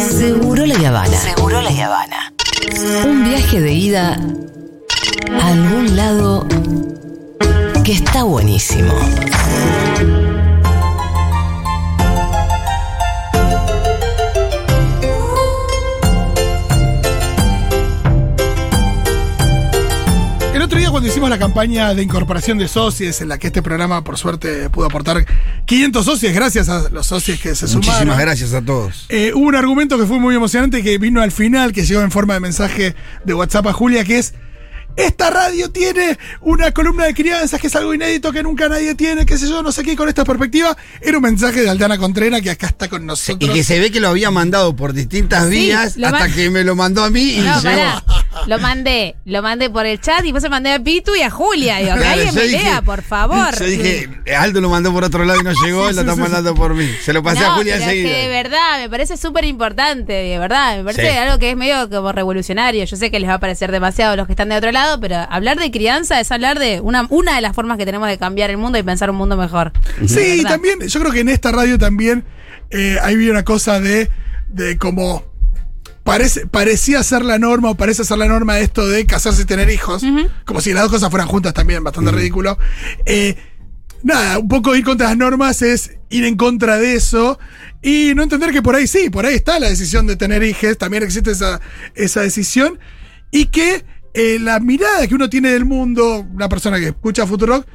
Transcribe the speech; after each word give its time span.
Seguro 0.00 0.64
la 0.64 0.88
Habana. 0.88 1.16
Seguro 1.16 1.60
la 1.60 1.70
Habana. 1.70 2.32
Un 3.04 3.24
viaje 3.24 3.60
de 3.60 3.72
ida 3.72 4.16
a 5.32 5.48
algún 5.48 5.96
lado 5.96 6.46
que 7.84 7.92
está 7.92 8.22
buenísimo. 8.22 8.94
Cuando 20.98 21.10
hicimos 21.12 21.30
la 21.30 21.38
campaña 21.38 21.94
de 21.94 22.02
incorporación 22.02 22.58
de 22.58 22.66
socios, 22.66 23.20
en 23.20 23.28
la 23.28 23.38
que 23.38 23.46
este 23.46 23.62
programa 23.62 24.02
por 24.02 24.18
suerte 24.18 24.68
pudo 24.68 24.86
aportar 24.86 25.24
500 25.64 26.04
socios, 26.04 26.32
gracias 26.34 26.68
a 26.68 26.88
los 26.90 27.06
socios 27.06 27.38
que 27.38 27.54
se 27.54 27.68
sumaron. 27.68 27.86
Muchísimas 27.92 28.18
gracias 28.18 28.52
a 28.52 28.60
todos. 28.62 29.06
Eh, 29.08 29.30
hubo 29.32 29.46
un 29.46 29.54
argumento 29.54 29.96
que 29.96 30.06
fue 30.06 30.18
muy 30.18 30.34
emocionante 30.34 30.82
que 30.82 30.98
vino 30.98 31.22
al 31.22 31.30
final, 31.30 31.72
que 31.72 31.86
llegó 31.86 32.00
en 32.02 32.10
forma 32.10 32.34
de 32.34 32.40
mensaje 32.40 32.96
de 33.24 33.32
WhatsApp 33.32 33.68
a 33.68 33.72
Julia, 33.72 34.02
que 34.02 34.18
es, 34.18 34.34
esta 34.96 35.30
radio 35.30 35.70
tiene 35.70 36.18
una 36.40 36.72
columna 36.72 37.04
de 37.04 37.14
crianzas, 37.14 37.60
que 37.60 37.68
es 37.68 37.76
algo 37.76 37.94
inédito 37.94 38.32
que 38.32 38.42
nunca 38.42 38.68
nadie 38.68 38.96
tiene, 38.96 39.24
qué 39.24 39.38
sé 39.38 39.48
yo, 39.48 39.62
no 39.62 39.70
sé 39.70 39.84
qué, 39.84 39.94
con 39.94 40.08
esta 40.08 40.24
perspectiva. 40.24 40.76
Era 41.00 41.18
un 41.18 41.22
mensaje 41.22 41.60
de 41.62 41.70
Aldana 41.70 41.96
Contreras 41.98 42.42
que 42.42 42.50
acá 42.50 42.66
está 42.66 42.88
con 42.88 43.06
nosotros. 43.06 43.48
Y 43.48 43.54
que 43.54 43.62
se 43.62 43.78
ve 43.78 43.92
que 43.92 44.00
lo 44.00 44.08
había 44.08 44.32
mandado 44.32 44.74
por 44.74 44.92
distintas 44.94 45.44
Sí, 45.44 45.50
vías 45.50 45.96
hasta 46.02 46.28
que 46.34 46.50
me 46.50 46.64
lo 46.64 46.74
mandó 46.74 47.04
a 47.04 47.10
mí 47.10 47.34
y 47.34 47.38
No, 47.38 47.44
llegó. 47.60 47.62
pará. 47.62 48.04
Lo 48.48 48.58
mandé, 48.58 49.14
lo 49.26 49.42
mandé 49.42 49.68
por 49.70 49.84
el 49.86 50.00
chat 50.00 50.20
y 50.20 50.24
después 50.24 50.42
se 50.42 50.48
mandé 50.48 50.72
a 50.72 50.78
Pitu 50.82 51.14
y 51.14 51.22
a 51.22 51.30
Julia. 51.30 51.76
Digo, 51.78 51.94
que 51.94 52.00
Claro, 52.00 52.12
alguien 52.14 52.34
me 52.34 52.42
dije- 52.42 52.62
lea, 52.64 52.82
por 52.82 53.02
favor. 53.02 53.58
Yo 53.58 53.64
dije, 53.66 54.08
Aldo 54.36 54.60
lo 54.60 54.70
mandó 54.70 54.92
por 54.92 55.04
otro 55.04 55.24
lado 55.24 55.40
y 55.40 55.44
no 55.44 55.52
llegó, 55.64 55.88
Sí, 55.88 55.94
lo 55.94 55.94
sí, 55.94 56.00
está 56.00 56.14
sí, 56.14 56.20
mandando 56.20 56.54
por 56.54 56.74
mí. 56.74 56.88
Se 57.04 57.12
lo 57.12 57.22
pasé 57.22 57.40
no, 57.40 57.52
a 57.52 57.56
Julia 57.56 57.76
enseguida. 57.76 58.08
que 58.08 58.16
de 58.22 58.28
verdad, 58.28 58.78
me 58.80 58.88
parece 58.88 59.16
súper 59.16 59.44
importante, 59.44 60.12
de 60.12 60.38
verdad, 60.38 60.78
me 60.78 60.84
parece 60.84 61.10
Sí. 61.10 61.16
algo 61.18 61.38
que 61.38 61.50
es 61.50 61.56
medio 61.56 61.88
como 61.90 62.10
revolucionario. 62.12 62.84
Yo 62.84 62.96
sé 62.96 63.10
que 63.10 63.20
les 63.20 63.28
va 63.28 63.34
a 63.34 63.40
parecer 63.40 63.70
demasiado 63.70 64.12
a 64.12 64.16
los 64.16 64.26
que 64.26 64.32
están 64.32 64.48
de 64.48 64.56
otro 64.56 64.72
lado, 64.72 64.98
pero 64.98 65.16
hablar 65.30 65.58
de 65.58 65.70
crianza 65.70 66.18
es 66.18 66.32
hablar 66.32 66.58
de 66.58 66.80
una, 66.80 67.06
una 67.10 67.34
de 67.36 67.42
las 67.42 67.54
formas 67.54 67.76
que 67.78 67.84
tenemos 67.84 68.08
de 68.08 68.16
cambiar 68.18 68.48
el 68.50 68.56
mundo 68.56 68.78
y 68.78 68.82
pensar 68.82 69.10
un 69.10 69.16
mundo 69.16 69.36
mejor. 69.36 69.72
Sí, 70.06 70.40
y 70.40 70.42
también, 70.44 70.80
yo 70.88 71.00
creo 71.00 71.12
que 71.12 71.20
en 71.20 71.28
esta 71.28 71.52
radio 71.52 71.78
también 71.78 72.24
eh, 72.70 72.96
ahí 73.02 73.16
viene 73.16 73.32
una 73.32 73.44
cosa 73.44 73.78
de, 73.80 74.10
de 74.48 74.78
como 74.78 75.24
parece, 76.04 76.46
parecía 76.46 77.02
ser 77.02 77.24
la 77.24 77.38
norma 77.38 77.70
o 77.70 77.74
parece 77.74 78.04
ser 78.04 78.18
la 78.18 78.26
norma 78.26 78.58
esto 78.58 78.86
de 78.86 79.06
casarse 79.06 79.42
y 79.42 79.44
tener 79.44 79.70
hijos, 79.70 80.02
como 80.44 80.60
si 80.60 80.72
las 80.72 80.84
dos 80.84 80.92
cosas 80.92 81.10
fueran 81.10 81.28
juntas 81.28 81.54
también, 81.54 81.84
bastante 81.84 82.10
ridículo. 82.12 82.58
Eh, 83.06 83.36
nada, 84.02 84.38
un 84.38 84.48
poco 84.48 84.74
ir 84.74 84.84
contra 84.84 85.08
las 85.08 85.16
normas 85.16 85.62
es 85.62 85.92
ir 86.10 86.24
en 86.24 86.36
contra 86.36 86.78
de 86.78 86.94
eso 86.94 87.38
y 87.82 88.12
no 88.14 88.22
entender 88.22 88.52
que 88.52 88.62
por 88.62 88.74
ahí 88.74 88.86
sí, 88.86 89.10
por 89.10 89.26
ahí 89.26 89.34
está 89.34 89.58
la 89.58 89.68
decisión 89.68 90.06
de 90.06 90.16
tener 90.16 90.42
hijos, 90.42 90.78
también 90.78 91.02
existe 91.02 91.30
esa, 91.30 91.60
esa 91.94 92.22
decisión 92.22 92.78
y 93.30 93.46
que 93.46 93.84
eh, 94.14 94.38
la 94.40 94.58
mirada 94.60 95.06
que 95.06 95.14
uno 95.14 95.28
tiene 95.28 95.50
del 95.50 95.64
mundo, 95.64 96.26
una 96.32 96.48
persona 96.48 96.78
que 96.78 96.88
escucha 96.88 97.26
Futurock, 97.26 97.66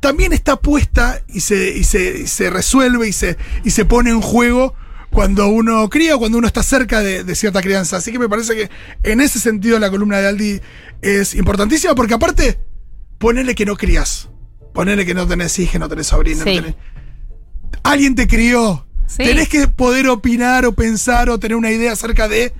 también 0.00 0.32
está 0.32 0.56
puesta 0.56 1.22
y 1.28 1.40
se, 1.40 1.76
y 1.76 1.84
se, 1.84 2.20
y 2.20 2.26
se 2.26 2.50
resuelve 2.50 3.08
y 3.08 3.12
se, 3.12 3.36
y 3.64 3.70
se 3.70 3.84
pone 3.84 4.10
en 4.10 4.20
juego 4.20 4.74
cuando 5.10 5.48
uno 5.48 5.88
cría 5.88 6.16
o 6.16 6.18
cuando 6.18 6.38
uno 6.38 6.46
está 6.46 6.62
cerca 6.62 7.00
de, 7.00 7.24
de 7.24 7.34
cierta 7.34 7.60
crianza. 7.60 7.96
Así 7.96 8.12
que 8.12 8.18
me 8.18 8.28
parece 8.28 8.54
que 8.54 8.70
en 9.02 9.20
ese 9.20 9.38
sentido 9.40 9.78
la 9.78 9.90
columna 9.90 10.18
de 10.18 10.28
Aldi 10.28 10.60
es 11.02 11.34
importantísima 11.34 11.94
porque 11.94 12.14
aparte, 12.14 12.58
ponele 13.18 13.54
que 13.54 13.66
no 13.66 13.76
crías. 13.76 14.28
Ponele 14.72 15.04
que 15.04 15.14
no 15.14 15.26
tenés 15.26 15.58
hijos, 15.58 15.80
no 15.80 15.88
tenés 15.88 16.12
no 16.12 16.18
tenés- 16.18 16.76
Alguien 17.82 18.14
te 18.14 18.26
crió. 18.26 18.86
Sí. 19.06 19.24
Tenés 19.24 19.48
que 19.48 19.66
poder 19.66 20.08
opinar 20.08 20.64
o 20.64 20.72
pensar 20.72 21.28
o 21.30 21.38
tener 21.38 21.56
una 21.56 21.72
idea 21.72 21.92
acerca 21.92 22.28
de 22.28 22.52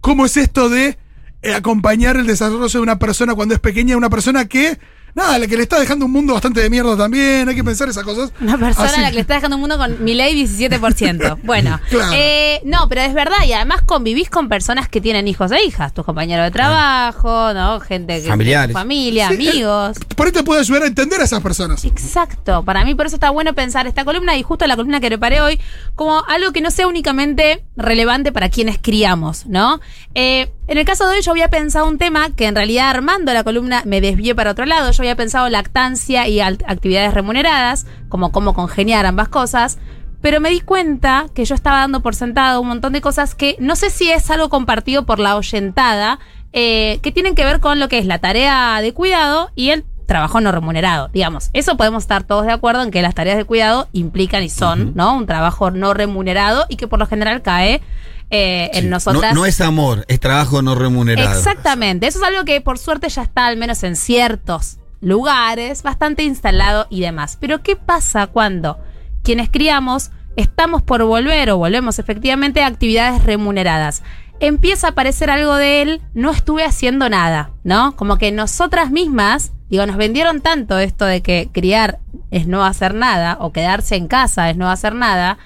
cómo 0.00 0.24
es 0.26 0.36
esto 0.36 0.68
de 0.68 0.96
eh, 1.42 1.54
acompañar 1.54 2.16
el 2.16 2.26
desarrollo 2.26 2.68
de 2.68 2.78
una 2.78 2.98
persona 2.98 3.34
cuando 3.34 3.54
es 3.54 3.60
pequeña, 3.60 3.96
una 3.96 4.10
persona 4.10 4.46
que, 4.46 4.78
nada, 5.14 5.38
la 5.38 5.46
que 5.46 5.56
le 5.56 5.62
está 5.62 5.78
dejando 5.78 6.06
un 6.06 6.12
mundo 6.12 6.32
bastante 6.34 6.60
de 6.60 6.70
mierda 6.70 6.96
también, 6.96 7.48
hay 7.48 7.54
que 7.54 7.64
pensar 7.64 7.88
esas 7.88 8.04
cosas. 8.04 8.32
Una 8.40 8.58
persona 8.58 8.88
Así 8.88 8.98
a 8.98 9.02
la 9.02 9.08
que 9.08 9.14
le 9.16 9.20
está 9.20 9.34
dejando 9.34 9.56
un 9.56 9.60
mundo 9.60 9.76
con 9.78 10.02
mi 10.04 10.14
ley 10.14 10.34
17%. 10.34 11.38
Bueno, 11.42 11.80
Claro. 11.90 12.12
eh, 12.14 12.60
no, 12.64 12.88
pero 12.88 13.00
es 13.02 13.14
verdad, 13.14 13.36
y 13.46 13.52
además 13.52 13.82
convivís 13.82 14.30
con 14.30 14.48
personas 14.48 14.88
que 14.88 15.00
tienen 15.00 15.26
hijos 15.28 15.50
e 15.52 15.62
hijas, 15.64 15.92
tus 15.94 16.04
compañeros 16.04 16.44
de 16.44 16.50
trabajo, 16.50 17.52
¿no? 17.54 17.80
Gente 17.80 18.22
que 18.22 18.28
Familiares. 18.28 18.72
familia, 18.74 19.28
Sí, 19.28 19.34
amigos. 19.34 19.96
eh, 19.96 20.14
por 20.14 20.26
ahí 20.26 20.32
te 20.32 20.42
puede 20.42 20.60
ayudar 20.60 20.82
a 20.82 20.86
entender 20.86 21.20
a 21.20 21.24
esas 21.24 21.40
personas. 21.42 21.84
Exacto, 21.84 22.62
para 22.64 22.84
mí 22.84 22.94
por 22.94 23.06
eso 23.06 23.16
está 23.16 23.30
bueno 23.30 23.54
pensar 23.54 23.86
esta 23.86 24.04
columna 24.04 24.36
y 24.36 24.42
justo 24.42 24.66
la 24.66 24.76
columna 24.76 25.00
que 25.00 25.08
preparé 25.08 25.40
hoy 25.40 25.60
como 25.94 26.22
algo 26.26 26.52
que 26.52 26.60
no 26.60 26.70
sea 26.70 26.86
únicamente 26.86 27.64
relevante 27.82 28.32
para 28.32 28.48
quienes 28.48 28.78
criamos, 28.78 29.46
¿no? 29.46 29.80
Eh, 30.14 30.52
en 30.66 30.78
el 30.78 30.84
caso 30.84 31.06
de 31.06 31.16
hoy 31.16 31.22
yo 31.22 31.30
había 31.32 31.48
pensado 31.48 31.86
un 31.88 31.98
tema 31.98 32.30
que 32.34 32.46
en 32.46 32.54
realidad 32.54 32.90
armando 32.90 33.32
la 33.32 33.44
columna 33.44 33.82
me 33.84 34.00
desvié 34.00 34.34
para 34.34 34.52
otro 34.52 34.66
lado, 34.66 34.90
yo 34.90 35.02
había 35.02 35.16
pensado 35.16 35.48
lactancia 35.48 36.28
y 36.28 36.40
actividades 36.40 37.14
remuneradas, 37.14 37.86
como 38.08 38.32
cómo 38.32 38.54
congeniar 38.54 39.06
ambas 39.06 39.28
cosas, 39.28 39.78
pero 40.20 40.40
me 40.40 40.50
di 40.50 40.60
cuenta 40.60 41.26
que 41.34 41.44
yo 41.44 41.54
estaba 41.54 41.78
dando 41.78 42.00
por 42.00 42.14
sentado 42.14 42.60
un 42.60 42.68
montón 42.68 42.92
de 42.92 43.00
cosas 43.00 43.34
que 43.34 43.56
no 43.58 43.76
sé 43.76 43.90
si 43.90 44.10
es 44.10 44.30
algo 44.30 44.48
compartido 44.48 45.06
por 45.06 45.18
la 45.18 45.36
oyentada, 45.36 46.18
eh, 46.52 46.98
que 47.02 47.12
tienen 47.12 47.34
que 47.36 47.44
ver 47.44 47.60
con 47.60 47.78
lo 47.78 47.88
que 47.88 47.98
es 47.98 48.06
la 48.06 48.18
tarea 48.18 48.80
de 48.80 48.92
cuidado 48.92 49.50
y 49.54 49.70
el 49.70 49.84
trabajo 50.10 50.40
no 50.40 50.50
remunerado, 50.50 51.08
digamos. 51.12 51.50
Eso 51.52 51.76
podemos 51.76 52.02
estar 52.02 52.24
todos 52.24 52.44
de 52.44 52.50
acuerdo 52.50 52.82
en 52.82 52.90
que 52.90 53.00
las 53.00 53.14
tareas 53.14 53.36
de 53.36 53.44
cuidado 53.44 53.88
implican 53.92 54.42
y 54.42 54.48
son, 54.48 54.90
¿no? 54.96 55.16
Un 55.16 55.24
trabajo 55.24 55.70
no 55.70 55.94
remunerado 55.94 56.66
y 56.68 56.74
que 56.74 56.88
por 56.88 56.98
lo 56.98 57.06
general 57.06 57.42
cae 57.42 57.80
eh, 58.28 58.72
en 58.74 58.90
nosotras. 58.90 59.32
No, 59.34 59.42
no 59.42 59.46
es 59.46 59.60
amor, 59.60 60.04
es 60.08 60.18
trabajo 60.18 60.62
no 60.62 60.74
remunerado. 60.74 61.38
Exactamente. 61.38 62.08
Eso 62.08 62.18
es 62.18 62.24
algo 62.24 62.44
que 62.44 62.60
por 62.60 62.78
suerte 62.78 63.08
ya 63.08 63.22
está, 63.22 63.46
al 63.46 63.56
menos 63.56 63.84
en 63.84 63.94
ciertos 63.94 64.78
lugares, 65.00 65.84
bastante 65.84 66.24
instalado 66.24 66.88
y 66.90 67.02
demás. 67.02 67.38
Pero 67.40 67.62
¿qué 67.62 67.76
pasa 67.76 68.26
cuando 68.26 68.80
quienes 69.22 69.48
criamos 69.48 70.10
estamos 70.34 70.82
por 70.82 71.04
volver 71.04 71.50
o 71.50 71.58
volvemos 71.58 72.00
efectivamente 72.00 72.64
a 72.64 72.66
actividades 72.66 73.22
remuneradas? 73.22 74.02
Empieza 74.40 74.88
a 74.88 74.90
aparecer 74.90 75.30
algo 75.30 75.54
de 75.54 75.82
él, 75.82 76.02
no 76.14 76.32
estuve 76.32 76.64
haciendo 76.64 77.08
nada, 77.08 77.52
¿no? 77.62 77.94
Como 77.94 78.18
que 78.18 78.32
nosotras 78.32 78.90
mismas, 78.90 79.52
digo, 79.70 79.86
nos 79.86 79.96
vendieron 79.96 80.40
tanto 80.40 80.78
esto 80.78 81.04
de 81.04 81.22
que 81.22 81.48
criar 81.52 82.00
es 82.30 82.46
no 82.46 82.64
hacer 82.64 82.94
nada 82.94 83.36
o 83.40 83.52
quedarse 83.52 83.96
en 83.96 84.08
casa 84.08 84.50
es 84.50 84.56
no 84.56 84.68
hacer 84.70 84.94
nada, 84.94 85.38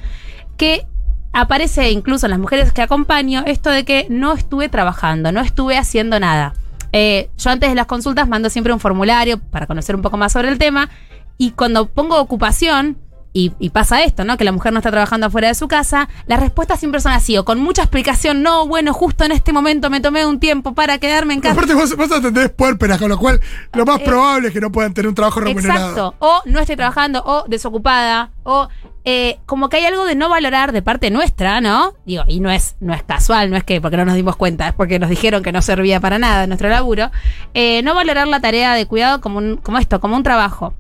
que 0.57 0.87
aparece 1.33 1.91
incluso 1.91 2.27
en 2.27 2.31
las 2.31 2.39
mujeres 2.39 2.73
que 2.73 2.83
acompaño 2.83 3.43
esto 3.47 3.71
de 3.71 3.85
que 3.85 4.07
no 4.09 4.33
estuve 4.33 4.69
trabajando, 4.69 5.33
no 5.33 5.41
estuve 5.41 5.77
haciendo 5.77 6.19
nada. 6.19 6.55
Eh, 6.93 7.29
yo 7.37 7.51
antes 7.51 7.69
de 7.69 7.75
las 7.75 7.87
consultas 7.87 8.29
mando 8.29 8.49
siempre 8.51 8.73
un 8.73 8.81
formulario 8.81 9.39
para 9.39 9.67
conocer 9.67 9.97
un 9.97 10.03
poco 10.03 10.17
más 10.17 10.33
sobre 10.33 10.49
el 10.49 10.59
tema 10.59 10.89
y 11.37 11.51
cuando 11.51 11.89
pongo 11.89 12.21
ocupación 12.21 12.99
y, 13.35 13.53
y 13.59 13.71
pasa 13.71 14.05
esto, 14.05 14.25
¿no? 14.25 14.39
Que 14.39 14.45
la 14.45 14.53
mujer 14.53 14.73
no 14.73 14.79
está 14.79 14.93
trabajando 14.93 15.27
afuera 15.27 15.49
de 15.49 15.55
su 15.55 15.69
casa, 15.69 16.09
las 16.27 16.41
respuestas 16.41 16.79
siempre 16.79 17.01
son 17.01 17.13
así, 17.13 17.37
o 17.37 17.45
con 17.45 17.61
mucha 17.61 17.83
explicación, 17.83 18.43
no, 18.43 18.67
bueno, 18.67 18.95
justo 18.95 19.25
en 19.25 19.33
este 19.33 19.53
momento 19.53 19.91
me 19.91 20.01
tomé 20.01 20.25
un 20.25 20.39
tiempo 20.39 20.73
para 20.73 20.99
quedarme 20.99 21.35
en 21.35 21.41
casa. 21.41 21.55
Aparte 21.55 21.75
vos, 21.75 21.97
vos 21.97 22.11
atendés 22.11 22.51
puérperas, 22.51 22.99
con 22.99 23.11
lo 23.11 23.19
cual 23.19 23.41
lo 23.73 23.85
más 23.85 24.01
probable 24.01 24.49
es 24.49 24.55
que 24.55 24.61
no 24.61 24.71
puedan 24.71 24.95
tener 24.95 25.09
un 25.09 25.15
trabajo 25.15 25.41
remunerado. 25.41 25.81
Eh, 25.81 25.89
Exacto. 25.91 26.15
O 26.21 26.43
no 26.47 26.61
estoy 26.61 26.77
trabajando, 26.77 27.23
o 27.27 27.45
desocupada, 27.49 28.31
o 28.45 28.69
eh, 29.05 29.39
como 29.47 29.69
que 29.69 29.79
hay 29.79 29.85
algo 29.85 30.07
de 30.07 30.15
no 30.15 30.29
valorar 30.29 30.71
de 30.71 30.81
parte 30.81 31.11
nuestra, 31.11 31.61
¿no? 31.61 31.93
Digo, 32.07 32.23
y 32.29 32.39
no 32.39 32.51
es, 32.51 32.77
no 32.79 32.95
es 32.95 33.03
casual, 33.03 33.51
no 33.51 33.57
es 33.57 33.65
que 33.65 33.81
porque 33.81 33.97
no 33.97 34.05
nos 34.05 34.15
dimos 34.15 34.37
cuenta, 34.37 34.69
es 34.69 34.75
porque 34.75 34.99
nos 34.99 35.11
dijeron 35.11 35.43
que 35.43 35.53
no 35.53 35.61
servía 35.61 36.01
para 36.01 36.19
nada 36.19 36.47
nuestro 36.47 36.69
laburo. 36.69 37.11
Eh, 37.53 37.83
no 37.83 37.95
valorar 37.95 38.29
la 38.29 38.41
tarea 38.41 38.75
de 38.75 38.87
cuidado 38.87 39.21
como, 39.21 39.39
un, 39.39 39.57
como 39.57 39.79
esto, 39.79 40.01
como 40.01 40.17
un 40.17 40.23
trabajo. 40.23 40.75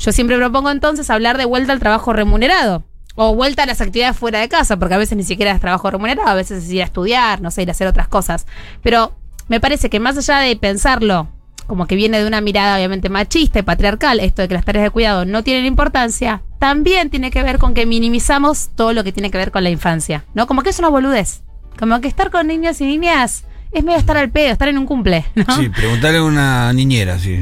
Yo 0.00 0.12
siempre 0.12 0.38
propongo 0.38 0.70
entonces 0.70 1.10
hablar 1.10 1.36
de 1.36 1.44
vuelta 1.44 1.74
al 1.74 1.78
trabajo 1.78 2.14
remunerado. 2.14 2.84
O 3.16 3.34
vuelta 3.34 3.64
a 3.64 3.66
las 3.66 3.82
actividades 3.82 4.16
fuera 4.16 4.40
de 4.40 4.48
casa, 4.48 4.78
porque 4.78 4.94
a 4.94 4.98
veces 4.98 5.16
ni 5.16 5.24
siquiera 5.24 5.52
es 5.52 5.60
trabajo 5.60 5.90
remunerado, 5.90 6.28
a 6.28 6.34
veces 6.34 6.64
es 6.64 6.70
ir 6.70 6.80
a 6.80 6.86
estudiar, 6.86 7.42
no 7.42 7.50
sé, 7.50 7.62
ir 7.62 7.68
a 7.68 7.72
hacer 7.72 7.86
otras 7.86 8.08
cosas. 8.08 8.46
Pero 8.82 9.14
me 9.48 9.60
parece 9.60 9.90
que 9.90 10.00
más 10.00 10.16
allá 10.16 10.38
de 10.38 10.56
pensarlo 10.56 11.28
como 11.66 11.86
que 11.86 11.94
viene 11.94 12.18
de 12.18 12.26
una 12.26 12.40
mirada 12.40 12.76
obviamente 12.76 13.10
machista 13.10 13.60
y 13.60 13.62
patriarcal, 13.62 14.18
esto 14.18 14.42
de 14.42 14.48
que 14.48 14.54
las 14.54 14.64
tareas 14.64 14.84
de 14.84 14.90
cuidado 14.90 15.24
no 15.24 15.44
tienen 15.44 15.66
importancia, 15.66 16.42
también 16.58 17.10
tiene 17.10 17.30
que 17.30 17.44
ver 17.44 17.58
con 17.58 17.74
que 17.74 17.86
minimizamos 17.86 18.70
todo 18.74 18.92
lo 18.92 19.04
que 19.04 19.12
tiene 19.12 19.30
que 19.30 19.38
ver 19.38 19.52
con 19.52 19.62
la 19.62 19.70
infancia, 19.70 20.24
¿no? 20.34 20.48
Como 20.48 20.62
que 20.62 20.70
es 20.70 20.78
una 20.80 20.88
boludez. 20.88 21.42
Como 21.78 22.00
que 22.00 22.08
estar 22.08 22.30
con 22.30 22.48
niños 22.48 22.80
y 22.80 22.86
niñas 22.86 23.44
es 23.72 23.84
medio 23.84 23.98
estar 23.98 24.16
al 24.16 24.30
pedo, 24.30 24.50
estar 24.52 24.66
en 24.68 24.78
un 24.78 24.86
cumple, 24.86 25.24
¿no? 25.36 25.44
Sí, 25.56 25.68
preguntarle 25.68 26.18
a 26.18 26.24
una 26.24 26.72
niñera, 26.72 27.18
sí. 27.20 27.38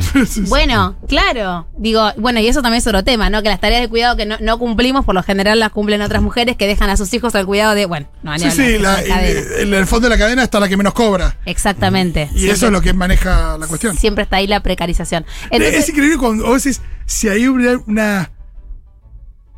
Bueno, 0.48 0.96
claro. 1.08 1.66
Digo, 1.78 2.12
bueno, 2.18 2.38
y 2.40 2.48
eso 2.48 2.60
también 2.60 2.78
es 2.80 2.86
otro 2.86 3.02
tema, 3.02 3.30
¿no? 3.30 3.42
Que 3.42 3.48
las 3.48 3.60
tareas 3.60 3.80
de 3.80 3.88
cuidado 3.88 4.16
que 4.16 4.26
no, 4.26 4.36
no 4.40 4.58
cumplimos, 4.58 5.04
por 5.06 5.14
lo 5.14 5.22
general 5.22 5.58
las 5.58 5.70
cumplen 5.70 6.02
otras 6.02 6.20
mujeres 6.22 6.56
que 6.56 6.66
dejan 6.66 6.90
a 6.90 6.96
sus 6.98 7.12
hijos 7.14 7.34
al 7.34 7.46
cuidado 7.46 7.74
de, 7.74 7.86
bueno, 7.86 8.08
no 8.22 8.32
ni 8.34 8.40
Sí, 8.40 8.50
sí, 8.50 8.78
la- 8.78 9.02
en 9.02 9.72
el 9.72 9.86
fondo 9.86 10.08
de 10.08 10.14
la 10.16 10.18
cadena 10.18 10.42
está 10.42 10.60
la 10.60 10.68
que 10.68 10.76
menos 10.76 10.92
cobra. 10.92 11.38
Exactamente. 11.46 12.28
Y 12.34 12.48
eso 12.50 12.66
es 12.66 12.72
lo 12.72 12.80
que 12.82 12.92
maneja 12.92 13.56
la 13.58 13.66
cuestión. 13.66 13.96
Siempre 13.96 14.24
está 14.24 14.36
ahí 14.36 14.46
la 14.46 14.60
precarización. 14.60 15.24
es 15.50 15.88
increíble 15.88 16.18
cuando 16.18 16.44
vos 16.46 16.62
decís, 16.62 16.82
si 17.06 17.28
hay 17.28 17.46
una, 17.48 17.78
una- 17.86 18.30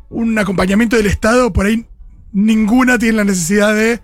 un 0.09 0.37
acompañamiento 0.37 0.95
del 0.97 1.07
Estado, 1.07 1.51
por 1.53 1.65
ahí 1.65 1.85
ninguna 2.33 2.97
tiene 2.97 3.17
la 3.17 3.23
necesidad 3.23 3.73
de 3.75 3.99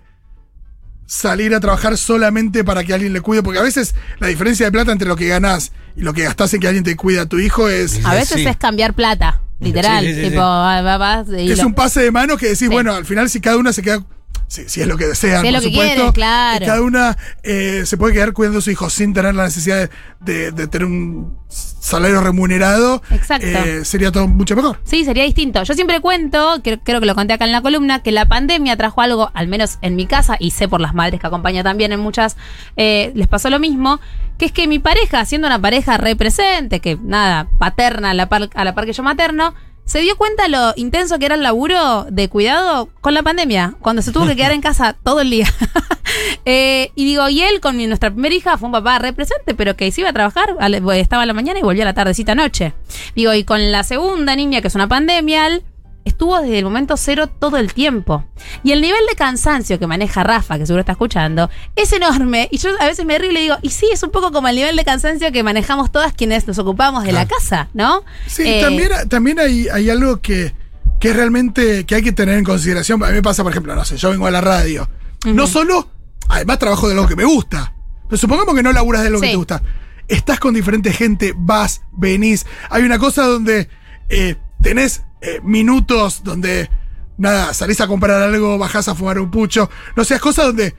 salir 1.07 1.55
a 1.55 1.59
trabajar 1.59 1.97
solamente 1.97 2.63
para 2.63 2.83
que 2.83 2.93
alguien 2.93 3.13
le 3.13 3.21
cuide, 3.21 3.41
porque 3.41 3.59
a 3.59 3.63
veces 3.63 3.95
la 4.19 4.27
diferencia 4.27 4.65
de 4.67 4.71
plata 4.71 4.91
entre 4.91 5.07
lo 5.07 5.15
que 5.15 5.27
ganás 5.27 5.71
y 5.95 6.01
lo 6.01 6.13
que 6.13 6.23
gastás 6.23 6.53
en 6.53 6.59
que 6.59 6.67
alguien 6.67 6.83
te 6.83 6.95
cuide 6.95 7.19
a 7.21 7.25
tu 7.25 7.39
hijo 7.39 7.67
es, 7.69 8.03
A 8.05 8.13
veces 8.13 8.41
Sí. 8.41 8.45
es 8.47 8.57
cambiar 8.57 8.93
plata, 8.93 9.41
literal. 9.59 10.03
Sí, 10.03 10.09
sí, 10.13 10.15
sí, 10.15 10.21
tipo, 10.29 10.35
sí. 10.35 10.37
va- 10.41 10.81
va- 10.81 10.97
vas 10.97 11.27
y 11.29 11.49
es 11.51 11.57
lo- 11.59 11.67
un 11.67 11.73
pase 11.73 12.01
de 12.01 12.11
mano 12.11 12.37
que 12.37 12.45
decís, 12.47 12.59
Sí. 12.59 12.67
bueno, 12.67 12.93
al 12.93 13.05
final 13.05 13.29
si 13.29 13.39
cada 13.41 13.57
una 13.57 13.71
se 13.73 13.81
queda, 13.81 14.03
si, 14.47 14.67
si 14.69 14.81
es 14.81 14.87
lo 14.87 14.97
que 14.97 15.05
desean, 15.07 15.41
Si 15.41 15.47
por 15.47 15.53
lo 15.53 15.59
que 15.61 15.67
supuesto, 15.69 15.93
quieren, 15.95 16.11
claro. 16.13 16.65
cada 16.65 16.81
una 16.81 17.17
eh, 17.43 17.83
se 17.85 17.97
puede 17.97 18.13
quedar 18.13 18.33
cuidando 18.33 18.59
a 18.59 18.61
su 18.61 18.71
hijo 18.71 18.89
sin 18.89 19.13
tener 19.13 19.35
la 19.35 19.43
necesidad 19.43 19.89
de, 20.21 20.51
de- 20.51 20.51
de 20.51 20.67
tener 20.67 20.85
un 20.87 21.37
salario 21.49 22.21
remunerado, 22.21 23.01
Exacto. 23.11 23.45
eh, 23.47 23.83
sería 23.85 24.11
todo 24.11 24.27
mucho 24.27 24.55
mejor. 24.55 24.79
Sí, 24.83 25.05
sería 25.05 25.23
distinto. 25.23 25.63
Yo 25.63 25.73
siempre 25.73 25.99
cuento, 26.01 26.61
que- 26.63 26.79
creo 26.79 26.99
que 26.99 27.05
lo 27.05 27.15
conté 27.15 27.33
acá 27.33 27.45
en 27.45 27.51
la 27.51 27.61
columna, 27.61 28.01
que 28.03 28.11
la 28.11 28.25
pandemia 28.27 28.75
trajo 28.77 29.01
algo, 29.01 29.31
al 29.33 29.47
menos 29.47 29.77
en 29.81 29.95
mi 29.95 30.05
casa, 30.05 30.35
y 30.39 30.51
sé 30.51 30.67
por 30.67 30.81
las 30.81 30.93
madres 30.93 31.19
que 31.19 31.27
acompaña 31.27 31.63
también 31.63 31.91
en 31.91 31.99
muchas, 31.99 32.37
eh, 32.77 33.11
les 33.15 33.27
pasó 33.27 33.49
lo 33.49 33.59
mismo, 33.59 33.99
que 34.37 34.45
es 34.45 34.51
que 34.51 34.67
mi 34.67 34.79
pareja, 34.79 35.25
siendo 35.25 35.47
una 35.47 35.59
pareja 35.59 35.97
represente, 35.97 36.79
que 36.79 36.97
nada, 37.01 37.47
paterna 37.59 38.11
a 38.11 38.13
la 38.13 38.29
par, 38.29 38.49
a 38.53 38.63
la 38.63 38.75
par 38.75 38.85
que 38.85 38.93
yo 38.93 39.03
materno, 39.03 39.53
se 39.87 39.99
dio 40.01 40.15
cuenta 40.17 40.47
lo 40.47 40.73
intenso 40.75 41.17
que 41.17 41.25
era 41.25 41.33
el 41.35 41.41
laburo 41.41 42.05
de 42.11 42.29
cuidado 42.29 42.89
con 43.01 43.15
la 43.15 43.23
pandemia, 43.23 43.73
cuando 43.81 44.03
se 44.03 44.11
tuvo 44.11 44.27
que 44.27 44.35
quedar 44.35 44.51
en 44.51 44.61
casa 44.61 44.93
todo 45.03 45.21
el 45.21 45.31
día. 45.31 45.47
Eh, 46.45 46.91
y 46.95 47.03
digo, 47.03 47.27
y 47.27 47.41
él 47.41 47.59
con 47.59 47.75
mi- 47.75 47.85
nuestra 47.85 48.09
primera 48.09 48.33
hija 48.33 48.57
fue 48.57 48.67
un 48.67 48.71
papá 48.71 48.97
represente, 48.97 49.53
pero 49.53 49.75
que 49.75 49.91
se 49.91 50.01
iba 50.01 50.09
a 50.09 50.13
trabajar, 50.13 50.55
estaba 50.95 51.23
a 51.23 51.25
la 51.25 51.33
mañana 51.33 51.59
y 51.59 51.61
volvía 51.63 51.83
a 51.83 51.85
la 51.85 51.93
tardecita 51.93 52.33
noche. 52.33 52.73
Digo, 53.15 53.33
y 53.33 53.43
con 53.43 53.71
la 53.73 53.83
segunda 53.83 54.33
niña, 54.35 54.61
que 54.61 54.69
es 54.69 54.75
una 54.75 54.87
pandemia, 54.87 55.47
él 55.47 55.63
estuvo 56.07 56.39
desde 56.41 56.59
el 56.59 56.63
momento 56.65 56.97
cero 56.97 57.27
todo 57.27 57.57
el 57.57 57.73
tiempo. 57.73 58.25
Y 58.63 58.71
el 58.71 58.81
nivel 58.81 58.99
de 59.09 59.15
cansancio 59.15 59.77
que 59.79 59.87
maneja 59.87 60.23
Rafa, 60.23 60.57
que 60.57 60.65
seguro 60.65 60.81
está 60.81 60.93
escuchando, 60.93 61.49
es 61.75 61.91
enorme. 61.93 62.47
Y 62.51 62.57
yo 62.57 62.69
a 62.79 62.85
veces 62.85 63.05
me 63.05 63.17
río 63.17 63.31
y 63.31 63.33
le 63.33 63.41
digo, 63.41 63.55
y 63.61 63.69
sí, 63.69 63.87
es 63.91 64.01
un 64.03 64.11
poco 64.11 64.31
como 64.31 64.47
el 64.47 64.55
nivel 64.55 64.75
de 64.75 64.83
cansancio 64.85 65.31
que 65.31 65.43
manejamos 65.43 65.91
todas 65.91 66.13
quienes 66.13 66.47
nos 66.47 66.57
ocupamos 66.59 67.03
de 67.03 67.11
la 67.11 67.27
casa, 67.27 67.69
¿no? 67.73 68.03
Sí, 68.25 68.43
Eh, 68.45 68.61
también, 68.61 68.89
también 69.09 69.39
hay, 69.39 69.67
hay 69.67 69.89
algo 69.89 70.21
que, 70.21 70.53
que 70.99 71.13
realmente 71.13 71.85
que 71.85 71.95
hay 71.95 72.01
que 72.03 72.11
tener 72.11 72.37
en 72.37 72.43
consideración. 72.43 73.03
A 73.03 73.07
mí 73.07 73.13
me 73.13 73.21
pasa, 73.21 73.43
por 73.43 73.51
ejemplo, 73.51 73.75
no 73.75 73.85
sé, 73.85 73.97
yo 73.97 74.09
vengo 74.09 74.27
a 74.27 74.31
la 74.31 74.41
radio. 74.41 74.89
No 75.25 75.45
solo, 75.47 75.89
además 76.29 76.59
trabajo 76.59 76.87
de 76.87 76.93
algo 76.93 77.07
que 77.07 77.15
me 77.15 77.25
gusta. 77.25 77.73
Pero 78.07 78.17
supongamos 78.17 78.55
que 78.55 78.63
no 78.63 78.71
laburas 78.71 79.03
de 79.03 79.09
lo 79.09 79.19
que 79.19 79.27
te 79.31 79.35
gusta. 79.35 79.61
Estás 80.07 80.39
con 80.39 80.53
diferente 80.53 80.93
gente, 80.93 81.33
vas, 81.35 81.81
venís. 81.91 82.45
Hay 82.69 82.83
una 82.83 82.97
cosa 82.97 83.25
donde 83.25 83.67
eh, 84.07 84.35
tenés 84.61 85.03
eh, 85.21 85.39
minutos 85.43 86.21
donde, 86.23 86.69
nada, 87.17 87.53
salís 87.53 87.79
a 87.81 87.87
comprar 87.87 88.21
algo, 88.21 88.57
bajás 88.57 88.87
a 88.87 88.95
fumar 88.95 89.19
un 89.19 89.31
pucho. 89.31 89.69
No 89.95 90.03
sé, 90.03 90.19
cosas 90.19 90.45
donde, 90.47 90.75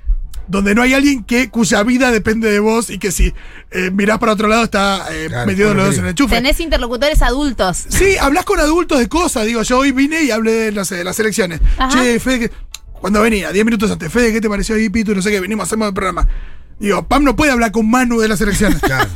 donde 0.47 0.75
no 0.75 0.83
hay 0.83 0.95
alguien 0.95 1.25
que, 1.25 1.51
cuya 1.51 1.83
vida 1.83 2.11
depende 2.11 2.51
de 2.51 2.59
vos 2.61 2.89
y 2.91 2.99
que 2.99 3.13
si 3.13 3.35
eh, 3.71 3.91
mirás 3.93 4.19
para 4.19 4.33
otro 4.33 4.49
lado 4.49 4.65
está 4.65 5.07
eh, 5.13 5.27
Claro, 5.29 5.47
metido 5.47 5.75
los 5.75 5.91
sí. 5.95 5.99
en 5.99 6.05
el 6.07 6.11
enchufe. 6.11 6.35
Tenés 6.37 6.61
interlocutores 6.61 7.21
adultos. 7.23 7.85
Sí, 7.89 8.17
hablas 8.17 8.45
con 8.45 8.59
adultos 8.61 8.99
de 8.99 9.09
cosas. 9.09 9.45
Digo, 9.47 9.63
yo 9.63 9.79
hoy 9.79 9.93
vine 9.93 10.23
y 10.23 10.31
hablé 10.31 10.53
de, 10.53 10.73
no 10.73 10.85
sé, 10.85 10.97
de 10.97 11.05
las 11.05 11.19
elecciones. 11.21 11.61
Ajá. 11.77 11.91
Che, 11.91 12.19
Fede, 12.21 12.39
que- 12.49 12.51
cuando 13.01 13.21
venía, 13.23 13.53
10 13.53 13.65
minutos 13.65 13.91
antes, 13.93 14.13
Fede, 14.13 14.33
¿qué 14.33 14.41
te 14.41 14.49
pareció 14.49 14.75
ahí, 14.75 14.89
Pitu? 14.89 15.15
No 15.15 15.23
sé 15.23 15.31
qué, 15.31 15.39
venimos, 15.39 15.67
hacemos 15.69 15.87
el 15.89 15.95
programa. 15.95 16.27
Digo, 16.79 17.07
Pam 17.09 17.25
no 17.25 17.35
puede 17.35 17.51
hablar 17.51 17.73
con 17.73 17.91
Manu 17.91 18.21
de 18.21 18.29
las 18.29 18.41
elecciones. 18.41 18.81
Claro, 18.89 19.11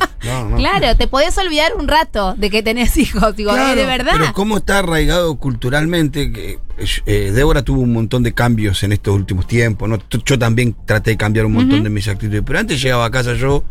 no, 0.45 0.49
no. 0.51 0.57
Claro, 0.57 0.95
te 0.95 1.07
podés 1.07 1.37
olvidar 1.37 1.73
un 1.77 1.87
rato 1.87 2.33
de 2.35 2.49
que 2.49 2.63
tenés 2.63 2.95
hijos. 2.95 3.35
Digo, 3.35 3.51
Claro, 3.51 3.73
eh, 3.73 3.75
de 3.75 3.85
verdad. 3.85 4.13
Pero 4.17 4.33
cómo 4.33 4.57
está 4.57 4.79
arraigado 4.79 5.35
culturalmente, 5.35 6.31
que 6.31 6.59
eh, 7.05 7.31
Débora 7.33 7.61
tuvo 7.63 7.81
un 7.81 7.91
montón 7.91 8.23
de 8.23 8.33
cambios 8.33 8.83
en 8.83 8.93
estos 8.93 9.13
últimos 9.13 9.47
tiempos, 9.47 9.89
¿no? 9.89 9.99
Yo 10.25 10.39
también 10.39 10.75
traté 10.85 11.11
de 11.11 11.17
cambiar 11.17 11.45
un 11.45 11.53
montón 11.53 11.83
de 11.83 11.89
mis 11.89 12.07
actitudes, 12.07 12.43
pero 12.45 12.59
antes 12.59 12.81
llegaba 12.81 13.05
a 13.05 13.11
casa 13.11 13.33
yo 13.33 13.65